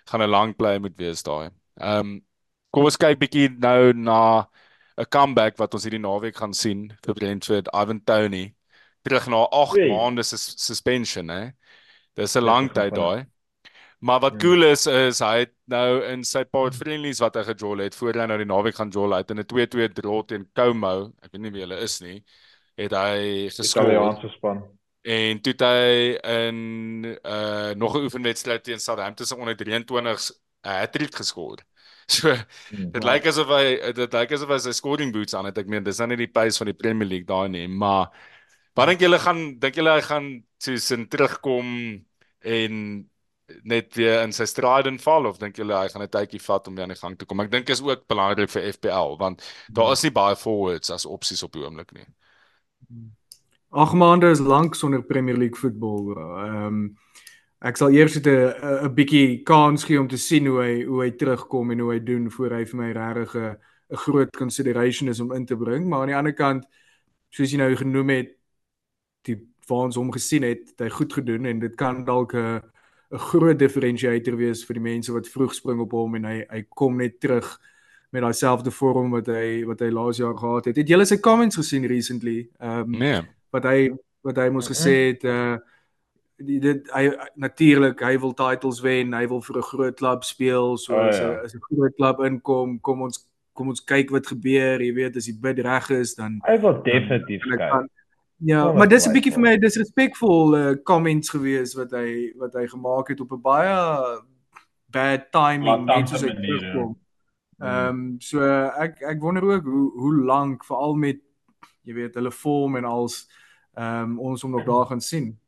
[0.05, 1.49] gaan 'n lang bly moet wees daai.
[1.79, 2.21] Ehm um,
[2.69, 4.47] kom ons kyk bietjie nou na
[4.97, 8.53] 'n comeback wat ons hierdie naweek gaan sien vir Brentford, Ivan Toney.
[9.03, 9.89] Terug na 8 Oei.
[9.89, 11.51] maande sus suspension, hè.
[12.15, 13.25] Dis 'n Dit lang tyd daai.
[13.99, 14.39] Maar wat Hmm.
[14.41, 18.13] cool is is hy het nou in sy paar friendlies wat hy gejol het voor
[18.13, 21.13] hy nou die naweek gaan jol uit in 'n 2-2 draw teen Como.
[21.23, 22.23] Ek weet nie wie hulle is nie.
[22.77, 23.65] Het hy geskor.
[23.65, 24.63] Italiaanse span.
[25.03, 30.31] En toe hy in uh nog 'n oefenwedstryd teen Southampton se onder 23s
[30.65, 31.57] 'n hattrick geskor.
[32.07, 32.35] So
[32.69, 32.91] Hmm.
[32.91, 35.57] dit lyk asof hy dit lyk asof hy sy scoring boots aan het.
[35.57, 38.09] Ek meen dis nou nie die pace van die Premier League daai nie, maar
[38.73, 40.29] wat dink julle gaan dink julle hy gaan
[40.63, 41.69] soos in terugkom
[42.43, 42.77] en
[43.63, 46.75] net weer in sy stride inval of dink julle hy gaan 'n tydjie vat om
[46.75, 47.39] weer aan die gang te kom?
[47.39, 51.43] Ek dink is ook belangrik vir FPL want daar is nie baie forwards as opsies
[51.43, 52.07] op die oomblik nie.
[53.71, 56.17] Ag maande is lank sonder Premier League voetbal.
[56.17, 56.97] Ehm um,
[57.63, 61.11] ek sal eers net 'n bietjie kans gee om te sien hoe hy hoe hy
[61.11, 63.57] terugkom en hoe hy doen voor hy vir my regtig 'n
[63.95, 66.65] groot consideration is om in te bring, maar aan die ander kant
[67.29, 68.42] soos jy nou genoem het
[69.27, 69.37] die
[69.69, 72.61] waar ons hom gesien het, het hy goed gedoen en dit kan dalk 'n
[73.13, 76.63] 'n groot differentiator wees vir die mense wat vroeg spring op hom en hy hy
[76.69, 77.59] kom net terug
[78.11, 80.75] met daai selfde vorm wat hy wat hy laas jaar gehad het.
[80.75, 82.49] Het julle sy comments gesien recently?
[82.59, 83.21] Ehm um, Nee.
[83.51, 83.89] wat hy
[84.23, 85.57] wat hy mos gesê het uh
[86.43, 90.77] die dit hy natuurlik hy wil titles wen, hy wil vir 'n groot klub speel,
[90.77, 91.41] so Oh, as 'n ja.
[91.43, 95.25] as 'n groot klub inkom, kom ons kom ons kyk wat gebeur, jy weet as
[95.25, 97.87] die bid reg is dan Hy wil definitief kyk.
[98.45, 102.67] Ja, maar dis 'n bietjie vir my disrespectful uh, comments gewees wat hy wat hy
[102.67, 103.77] gemaak het op 'n baie
[104.91, 106.89] bad timing net soos hy terugkom.
[107.57, 107.67] Mm.
[107.67, 108.41] Ehm um, so
[108.85, 111.21] ek ek wonder ook hoe hoe lank veral met
[111.83, 113.23] jy weet hulle vorm en als
[113.77, 115.39] ehm um, ons hom nog daar gaan sien.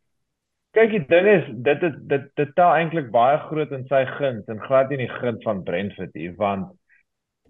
[0.76, 4.48] Kyk, die ding is dit het, dit dit tel eintlik baie groot in sy guns
[4.48, 6.72] en glad nie in die guns van Brentford nie, want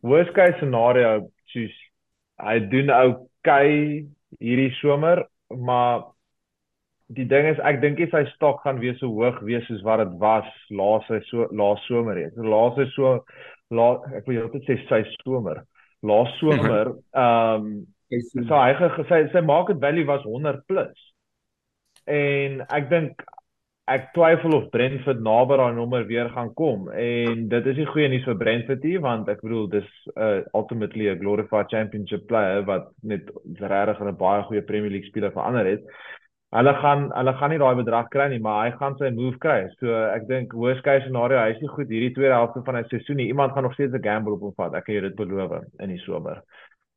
[0.02, 1.78] worst case scenario soos
[2.42, 4.06] hy doen okay
[4.40, 6.06] hierdie somer, maar
[7.18, 10.02] die ding is ek dink nie sy stok gaan weer so hoog wees soos wat
[10.02, 10.48] dit was
[10.80, 12.38] laas sy so laas somer het.
[12.54, 13.12] Laas hy so
[13.78, 15.62] la ek wil altyd sê sy somer.
[16.06, 17.76] Laas somer ehm um,
[18.16, 21.06] So hy ge- sy sy market value was 100 plus.
[22.16, 23.24] En ek dink
[23.86, 28.08] ek twyfel of Brentford naby daai nommer weer gaan kom en dit is nie goeie
[28.10, 32.88] nuus vir Brentford nie want ek bedoel dis uh, ultimately 'n glorified championship player wat
[33.04, 33.30] net
[33.62, 35.84] regtig 'n baie goeie Premier League speler verander het.
[36.56, 39.68] Hulle gaan hulle gaan nie daai bedrag kry nie, maar hy gaan sy move kry.
[39.80, 42.90] So ek dink worst case scenario, hy is nie goed hierdie tweede helfte van die
[42.90, 43.28] seisoen nie.
[43.28, 44.74] Iemand gaan nog steeds 'n gamble op hom vat.
[44.74, 46.42] Ek kan jou dit beloof in die somer.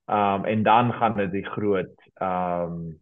[0.09, 2.97] Um en dan gaan dit die groot um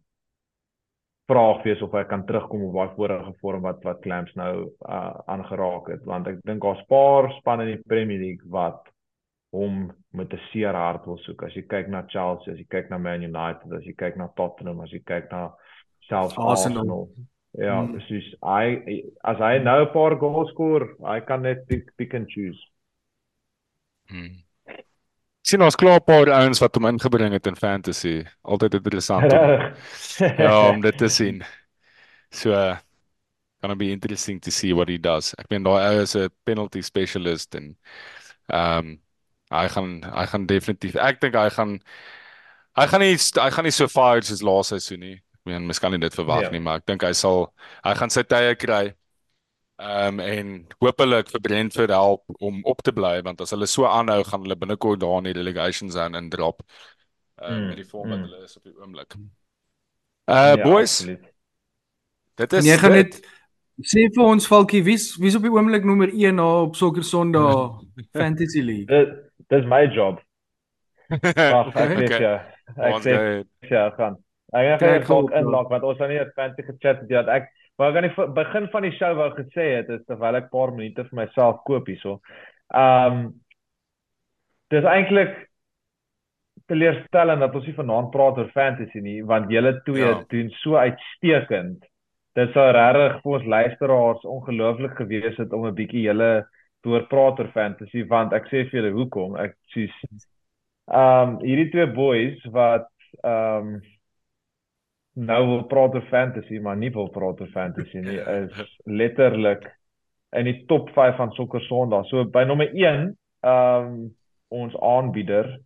[1.27, 5.15] vraag wees of hy kan terugkom op daai vorige vorm wat wat Clamps nou uh,
[5.27, 8.87] aangeraak het want ek dink daar's paar spanne in die Premier League wat
[9.55, 11.43] hom met 'n seer hart wil soek.
[11.43, 14.27] As jy kyk na Chelsea, as jy kyk na Man United, as jy kyk na
[14.35, 15.53] Tottenham, as jy kyk na
[16.09, 16.49] selfs Arsenal.
[16.49, 17.09] Arsenal.
[17.51, 17.93] Ja, hmm.
[17.93, 18.27] presies.
[18.43, 22.59] Hy as hy nou 'n paar goals skoor, hy kan net pick, pick and choose.
[24.09, 24.46] Hmm
[25.47, 28.25] sien ons klaar 'n paar ouens wat hom ingebring het in fantasy.
[28.43, 29.31] Altyd interessant.
[30.43, 31.43] ja, om dit te sien.
[32.31, 32.51] So
[33.61, 35.33] gonna be interesting to see what he does.
[35.39, 37.75] Ek meen daai ou is 'n penalty specialist en
[38.51, 38.99] ehm um,
[39.49, 41.79] hy gaan hy gaan definitief ek dink hy gaan
[42.75, 45.15] hy gaan nie hy gaan nie so far soos laas seisoen nie.
[45.15, 46.41] Ek meen mens kan nie dit verwag.
[46.43, 46.51] Ja.
[46.51, 48.93] nie, maar ek dink hy sal hy gaan sy tye kry.
[49.77, 50.47] Ehm um, en
[50.81, 54.57] hopelik vir Brentford help om op te bly want as hulle so aanhou gaan hulle
[54.57, 56.63] binnekort daar in die relegation zone indrop.
[57.37, 58.23] Ehm um, mm, met die vorm wat mm.
[58.23, 59.13] hulle is op die oomblik.
[60.25, 60.95] Uh ja, boys.
[60.99, 61.27] Absoluut.
[62.41, 63.19] Dit is Jy gaan net
[63.85, 67.77] sê vir ons Falkie wie's wie's op die oomblik nommer 1 na op Soccer Sondag
[68.17, 68.89] Fantasy League.
[68.89, 69.13] Dit
[69.53, 70.17] dis my job.
[71.53, 72.23] Wag, ek weet okay.
[72.25, 72.33] ja.
[72.89, 73.13] Ek sê
[73.69, 74.17] ja, gaan.
[74.57, 77.97] Ek gaan net inlog want ons het nie 'n fancy gechat dit ek Maar ek
[77.97, 81.03] aan die begin van die show wou gesê het is terwyl ek 'n paar minute
[81.09, 82.21] vir myself koop hierso.
[82.73, 83.41] Um,
[84.67, 85.47] Dis eintlik
[86.67, 90.23] teleurstellend dat ons nie vanaand praat oor fantasy nie want julle twee ja.
[90.33, 91.85] doen so uitstekend.
[92.35, 96.31] Dit sou regtig vir ons luisteraars ongelooflik gewees het om 'n bietjie julle
[96.81, 101.39] te hoor praat oor fantasy want ek sê vir julle hoekom ek soos ehm um,
[101.43, 102.91] hierdie twee boys wat
[103.23, 103.81] ehm um,
[105.17, 108.53] nou wil praat oor fantasy, maar nie wil praat oor fantasy nie, is
[108.85, 109.63] letterlik
[110.37, 112.05] in die top 5 van sokker Sondag.
[112.11, 114.15] So by nommer 1, ehm um,
[114.47, 115.59] ons aanbieder,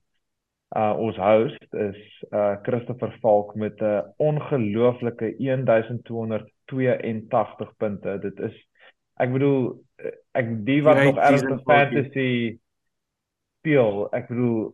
[0.73, 1.97] uh ons host is
[2.31, 8.19] uh Christopher Falk met 'n ongelooflike 1282 punte.
[8.21, 8.67] Dit is
[9.21, 9.83] ek bedoel
[10.31, 12.57] ek die wat nog ernstig fantasy
[13.59, 14.73] speel, ek bedoel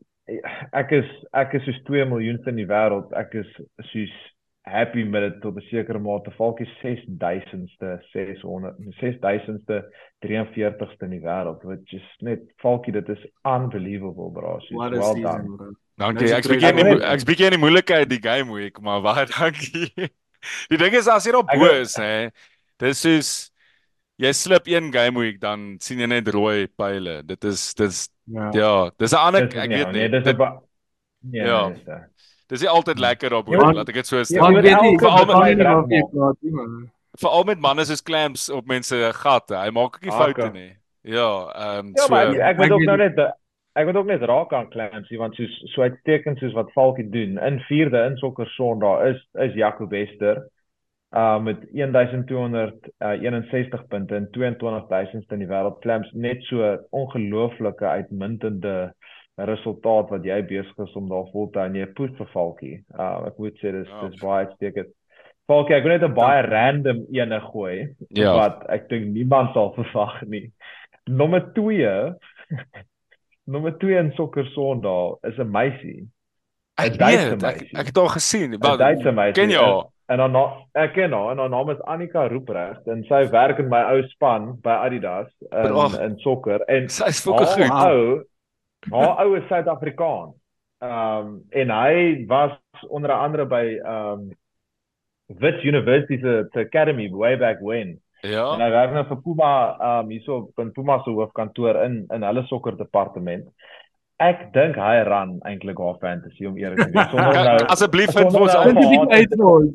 [0.72, 3.12] ek is ek is soos 2 miljoen in die wêreld.
[3.12, 3.62] Ek is
[3.92, 4.37] soos
[4.68, 6.32] happy met dit tot 'n sekere mate.
[6.32, 9.86] Falkie 6000ste 600 6000ste
[10.20, 11.64] 43ste in die wêreld.
[11.64, 14.60] Wat is net Falkie dit is unbelievable bro.
[14.60, 15.76] So well done.
[15.96, 16.34] Dankie.
[16.34, 19.92] Ek begin nie ek begin nie moeilikheid die game week, maar baie dankie.
[20.70, 22.30] Die ding is as jy op bo is hè.
[22.78, 23.52] Dis is
[24.18, 27.24] jy slip een game week dan sien jy net rooi pile.
[27.26, 30.08] Dit is dis ja, ja dis 'n ander ek weet nie.
[30.08, 30.66] Nee, dis 'n
[31.32, 31.46] Ja.
[31.46, 32.08] ja.
[32.48, 34.38] Dis nie altyd lekker op hoor, laat ek dit so sê.
[34.38, 35.52] Ja, ek weet nie veral met my
[37.18, 39.56] veral met manne soos clamps op mense gatte.
[39.58, 40.72] Hy maak ook nie foute nie.
[41.08, 43.16] Ja, ehm um, so Ja, maar ek moet ook nou net
[43.78, 47.38] ek moet ook net raak aan clamps, want soos so uitsteken soos wat Falkie doen.
[47.38, 50.48] In 4de in sokker Sondag is is Jaco Wester
[51.16, 55.82] uh met 1261 uh, punte en 22000ste in die wêreld.
[55.82, 58.94] Clamps net so ongelooflike uitmuntende
[59.38, 62.78] resultaat wat jy besig is om daar vol te hou en jy poet vir Falkie.
[62.98, 64.08] Uh ek moet sê dis ja.
[64.08, 64.94] dis baie uitstekend.
[65.48, 68.34] Falkie, ek wil net 'n baie random ene gooi ja.
[68.34, 70.52] wat ek dink niemand sal verwag nie.
[71.08, 72.14] Nommer 2
[73.54, 76.08] Nommer 2 in sokker Sondag is 'n meisie.
[76.78, 78.54] Ek weet, ek, ek het al gesien.
[79.34, 79.88] Ken jy haar?
[80.08, 80.36] En dan
[80.78, 84.04] ek ken haar en haar naam is Annika Rooprecht en sy werk in my ou
[84.14, 87.74] span by Adidas in oh, in sokker en sy is fokker goed.
[87.74, 88.22] Ou,
[88.92, 90.34] Haar ou is Suid-Afrikaan.
[90.80, 92.54] Ehm um, en hy was
[92.88, 94.28] onder andere by ehm um,
[95.28, 98.00] Wits University se Academy way back when.
[98.22, 98.54] Ja.
[98.54, 102.24] En hy werk nou vir Puma ehm um, hierso in Puma se hoofkantoor in in
[102.24, 103.50] hulle sokker departement.
[104.18, 107.10] Ek dink hy ran eintlik haar fantasy om eerlik te wees.
[107.12, 109.12] Sonder nou asseblief vir ons uitvind.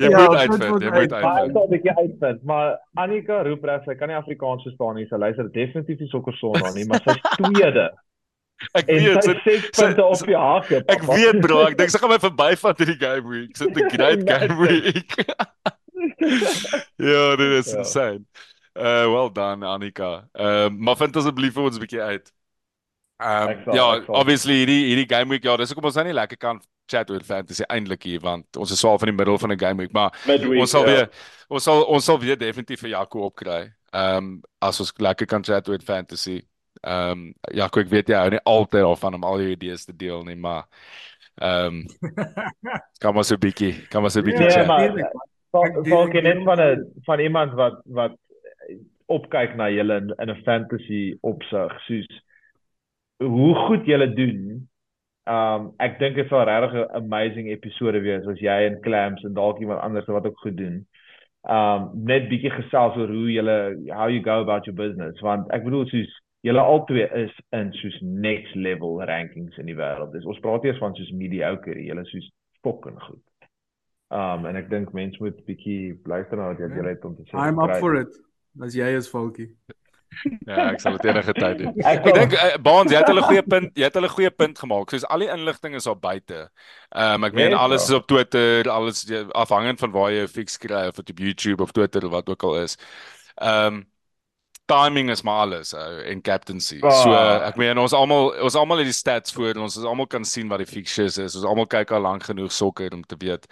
[0.02, 1.60] Jy ja, moet uitvind, jy moet uitvind.
[1.60, 5.06] Ek dink jy uitvind, maar Annika roep reg, sy kan nie Afrikaans verstaan nie.
[5.10, 7.86] Sy luister definitief nie sokker sonder nie, maar sy's tweede.
[8.78, 10.82] Ek weet sy sê punte op die hake.
[10.92, 13.56] Ek weet bro, ek dink sy gaan my verbyvat in die game week.
[13.58, 15.16] Sit 'n great game week.
[17.10, 17.82] ja, dit is ja.
[17.82, 18.24] insane.
[18.72, 20.28] Uh well done Annika.
[20.32, 22.32] Ehm uh, maar vind asseblief vir ons 'n bietjie uit.
[23.22, 26.40] Ehm um, ja, obviously hierdie hierdie game week ja, dis hoekom ons nou nie lekker
[26.40, 29.58] kan chat oor fantasy eintlik hier want ons is swaar van die middel van 'n
[29.58, 30.94] game week, maar Midweek, ons sal ja.
[30.94, 31.10] weer
[31.48, 33.72] ons sal ons sal weer definitief vir Jaco opkry.
[33.92, 36.42] Ehm um, as ons lekker kan chat oor fantasy.
[36.82, 39.92] Ehm um, ja, ek weet jy hou nie altyd daarvan om al jou idees te
[39.94, 40.64] deel nie, maar
[41.38, 41.84] ehm um,
[43.02, 44.66] kan maar so 'n bietjie, kan maar so 'n bietjie chat.
[44.66, 48.16] Van van van 'n van iemand wat wat
[49.06, 52.10] opkyk na julle in, in 'n fantasy opsig, soos
[53.22, 54.68] hoe goed julle doen.
[55.30, 59.34] Um ek dink dit sal regtig 'n amazing episode wees as jy en Clams en
[59.34, 60.86] dalk iemand anders wat ook goed doen.
[61.42, 63.56] um net bietjie gesels oor hoe julle
[63.90, 67.98] how you go about your business want ek bedoel soos julle albei is in soos
[68.02, 70.12] next level rankings in die wêreld.
[70.12, 72.30] Dis ons praat eers van soos mediocre, julle soos
[72.62, 73.22] fucking goed.
[74.12, 76.88] Um en ek dink mense moet bietjie luister na wat jy Ja.
[76.88, 77.36] het om te sê.
[77.38, 78.12] I'm up for it.
[78.60, 79.54] As jy is Falkie.
[80.46, 81.72] Ja, ek sal dit enige tyd doen.
[81.88, 84.90] Ek dink uh, Baans, jy het hulle goeie punt, jy het hulle goeie punt gemaak.
[84.92, 86.42] Soos al die inligting is op buite.
[86.92, 90.58] Ehm um, ek meen alles is op Twitter, alles afhangend van waar jy 'n fix
[90.60, 92.76] kry of dit op YouTube of Twitter of wat ook al is.
[93.40, 93.86] Ehm um,
[94.72, 96.78] timing is maar alles ou en captaincy.
[96.80, 97.46] So Ah.
[97.50, 100.48] ek meen ons almal ons almal het die stats voor ons ons almal kan sien
[100.48, 101.36] wat die fixtures is.
[101.36, 103.46] Ons almal kyk al lank genoeg sokker om te weet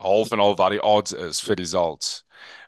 [0.00, 2.22] half en al wat die odds is vir results.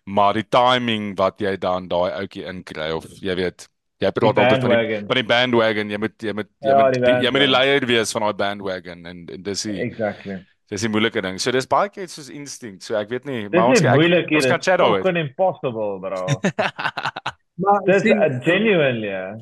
[0.04, 3.68] Maar die timing wat jy dan daai ouetjie inkry of jy weet
[4.02, 5.06] jy praat altyd van die bandwagon.
[5.06, 7.86] van die bandwagon jy moet jy moet jy Ja, moet die jy moet die leier
[7.86, 10.40] wees van daai bandwagon en, en dis die Exactly.
[10.72, 11.38] dis die moeilike ding.
[11.38, 12.82] So dis baie keer soos instinct.
[12.82, 15.02] So ek weet nie, Dis maar ons nie ek- moeilik ons kan chat is daaroor.
[15.06, 16.26] fucking impossible, bro.
[17.54, 19.06] Maar Dis genuinely.
[19.08, 19.36] Yeah.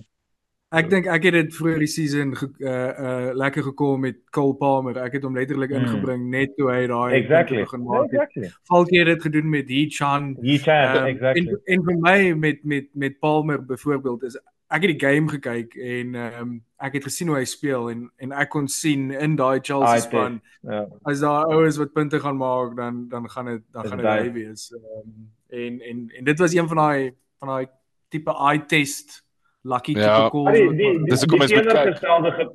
[0.71, 2.73] ek dink ek het dit vroeër die season ge, uh
[3.05, 4.97] uh lekker gekom met Cole Palmer.
[5.03, 5.81] Ek het hom letterlik Mm.
[5.81, 7.63] ingebring net toe hy daai Exactly.
[7.65, 8.03] begin maak.
[8.05, 8.13] het.
[8.13, 8.51] Exactly.
[8.71, 10.37] Falkie het dit gedoen met Hee Chan.
[10.43, 11.43] He chat Ehm, exactly.
[11.49, 14.37] En en vir my met met met Palmer byvoorbeeld is
[14.71, 18.11] ek het die game gekyk en ehm um, ek het gesien hoe hy speel en
[18.23, 20.87] en ek kon sien in daai Chelsea span Ja.
[21.03, 24.07] as daar ouens wat punte gaan maak dan dan gaan dit dan Is gaan dit
[24.07, 24.71] hy wees.
[24.71, 27.11] Ehm um, en en en dit was een van daai
[27.43, 27.67] van daai
[28.11, 29.21] tipe eye test
[29.65, 30.29] lucky Ja.
[30.29, 30.45] tipe
[30.77, 31.73] die, Dis hoekom mens moet kyk.
[31.73, 32.51] teenoorgestelde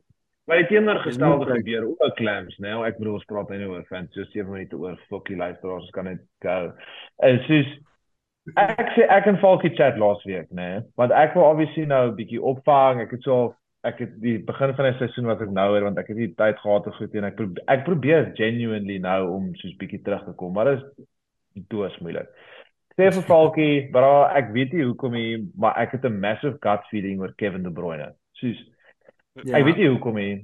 [0.45, 4.23] maar die teenoorgestelde gebeur ook clams, nou ek bedoel ons praat nou oor fans, so
[4.29, 6.71] 7 minute oor fucking luisteraars, ons kan net go.
[7.25, 7.71] En soos
[8.61, 12.15] ek sê ek en Falkie chat laasweek, nê, nee, want ek wil obviously nou 'n
[12.19, 13.01] bietjie opvang.
[13.01, 13.55] Ek het so
[13.85, 16.33] ek het die begin van die seisoen wat ek nou het want ek het nie
[16.37, 20.25] tyd gehad of goed en ek probeer, ek probeer genuinely nou om soos bietjie terug
[20.25, 20.79] te kom, maar dit
[21.55, 22.29] is doos moeilik.
[22.95, 26.83] Sê vir Falkie, bra, ek weet nie hoekom nie, maar ek het 'n massive gut
[26.89, 28.13] feeling oor Kevin De Bruyne.
[28.39, 28.63] Soos
[29.43, 29.57] Ja.
[29.59, 30.35] Ek weet nie hoekom nie.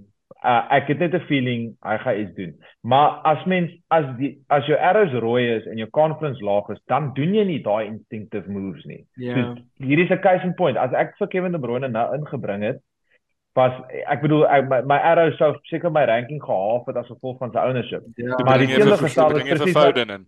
[0.41, 2.53] Uh, ek het net 'n feeling hy gaan iets doen.
[2.81, 6.81] Maar as mens as die as jou arrows rooi is en jou confidence laag is,
[6.87, 9.05] dan doen jy nie daai instinctive moves nie.
[9.15, 9.35] Ja.
[9.35, 9.55] So
[9.85, 10.77] hierdie is 'n case in point.
[10.77, 12.81] As ek vir Kevin De Bruyne nou ingebring het,
[13.53, 13.71] was
[14.07, 17.51] ek bedoel ek, my, my arrows sou seker my ranking gehaal het as gevolg van
[17.51, 18.03] sy ownership.
[18.15, 18.35] Ja.
[18.43, 20.27] Maar die teenoorgestelde bring jy is Foden in.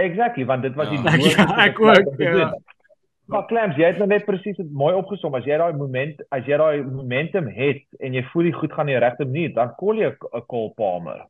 [0.00, 1.10] Exactly, want dit was die Ja.
[1.10, 2.54] doelwitte Ja, ek ook, ja.
[3.30, 5.34] Maar Clams, jy het nou net presies dit mooi opgesom.
[5.38, 8.88] As jy daai moment, as jy daai momentum het en jy voel die goed gaan
[8.88, 11.26] in die regte manier, dan kol jy 'n Cole Palmer.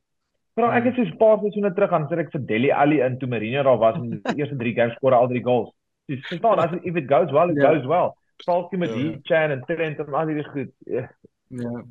[0.57, 3.19] Maar ek het so 'n paar seisoene terug aan sit ek vir Deli Ali in
[3.19, 5.75] toe Mourinho daar was en die eerste 3 games skoor al drie goals.
[6.09, 7.69] Dis verstaan as if it goes well, it Ja.
[7.75, 8.13] goes well.
[8.47, 8.95] Falkie met Ja.
[8.97, 10.73] die Chan en Trent en al die goed.
[10.87, 11.11] Ja.
[11.49, 11.83] Ja.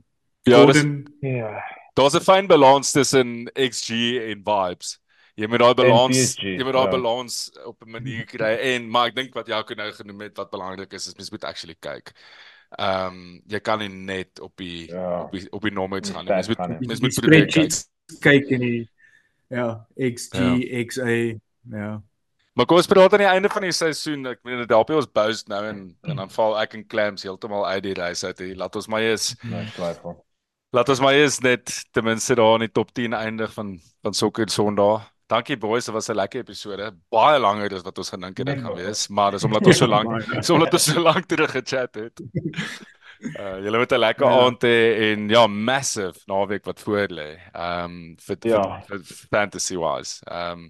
[0.43, 0.85] Ja, dis
[1.21, 1.61] Ja.
[1.93, 4.99] daar's 'n fyn balans tussen XG en vibes.
[5.39, 6.91] Jy moet daai balans jy moet daai ja.
[6.93, 10.51] balans op 'n manier kry en maar ek dink wat Jaco nou genoem het wat
[10.51, 12.11] belangrik is is mens moet actually kyk.
[12.77, 15.21] Ehm um, jy kan nie net op die Ja.
[15.23, 16.33] op die op die nommers gaan nie.
[16.33, 17.73] Mens moet mens moet probeer kyk.
[18.21, 18.89] kyk in die
[19.49, 20.37] ja, XG,
[20.85, 21.39] XA,
[21.69, 22.01] ja.
[22.53, 24.25] Maar kom ons praat aan die einde van die seisoen.
[24.27, 27.65] Ek meen dit help ons boast nou en en dan val ek en Clams heeltemal
[27.67, 28.39] uit die race uit.
[28.39, 28.55] hier.
[28.55, 29.35] Laat ons maar eens
[29.73, 30.25] twyfel.
[30.71, 34.13] laat ons maar eens net ten minste daar in die top 10 eindig van van
[34.13, 35.07] sokker Sondag.
[35.29, 36.91] Dankie boys, dit was 'n lekker episode.
[37.11, 39.65] Baie langer as wat ons gedink het dit Nee, gaan maar- wees, maar dis omdat
[39.65, 42.19] ons so lank so omdat ons so lank terug gechat het.
[43.37, 44.39] Uh julle moet 'n lekker Ja.
[44.45, 47.37] aand hê en ja, massive naweek wat voor lê.
[47.53, 48.81] Ehm vir, Ja.
[48.87, 50.21] vir, vir fantasy wise.
[50.25, 50.69] Ehm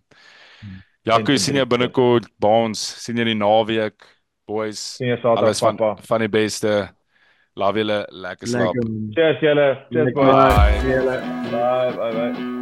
[0.62, 0.84] Hmm.
[1.04, 4.04] Jaco sien jy binnekort, Baans sien jy die naweek,
[4.46, 4.96] boys.
[4.98, 6.02] Sien jy Saterdag Alles van papa.
[6.02, 6.90] van die beste.
[7.56, 8.76] Love julle, lekker slaap.
[9.16, 9.86] Cheers julle.
[9.90, 10.26] Cheers boys.
[10.26, 10.82] Bye.
[11.52, 12.59] Bye bye bye.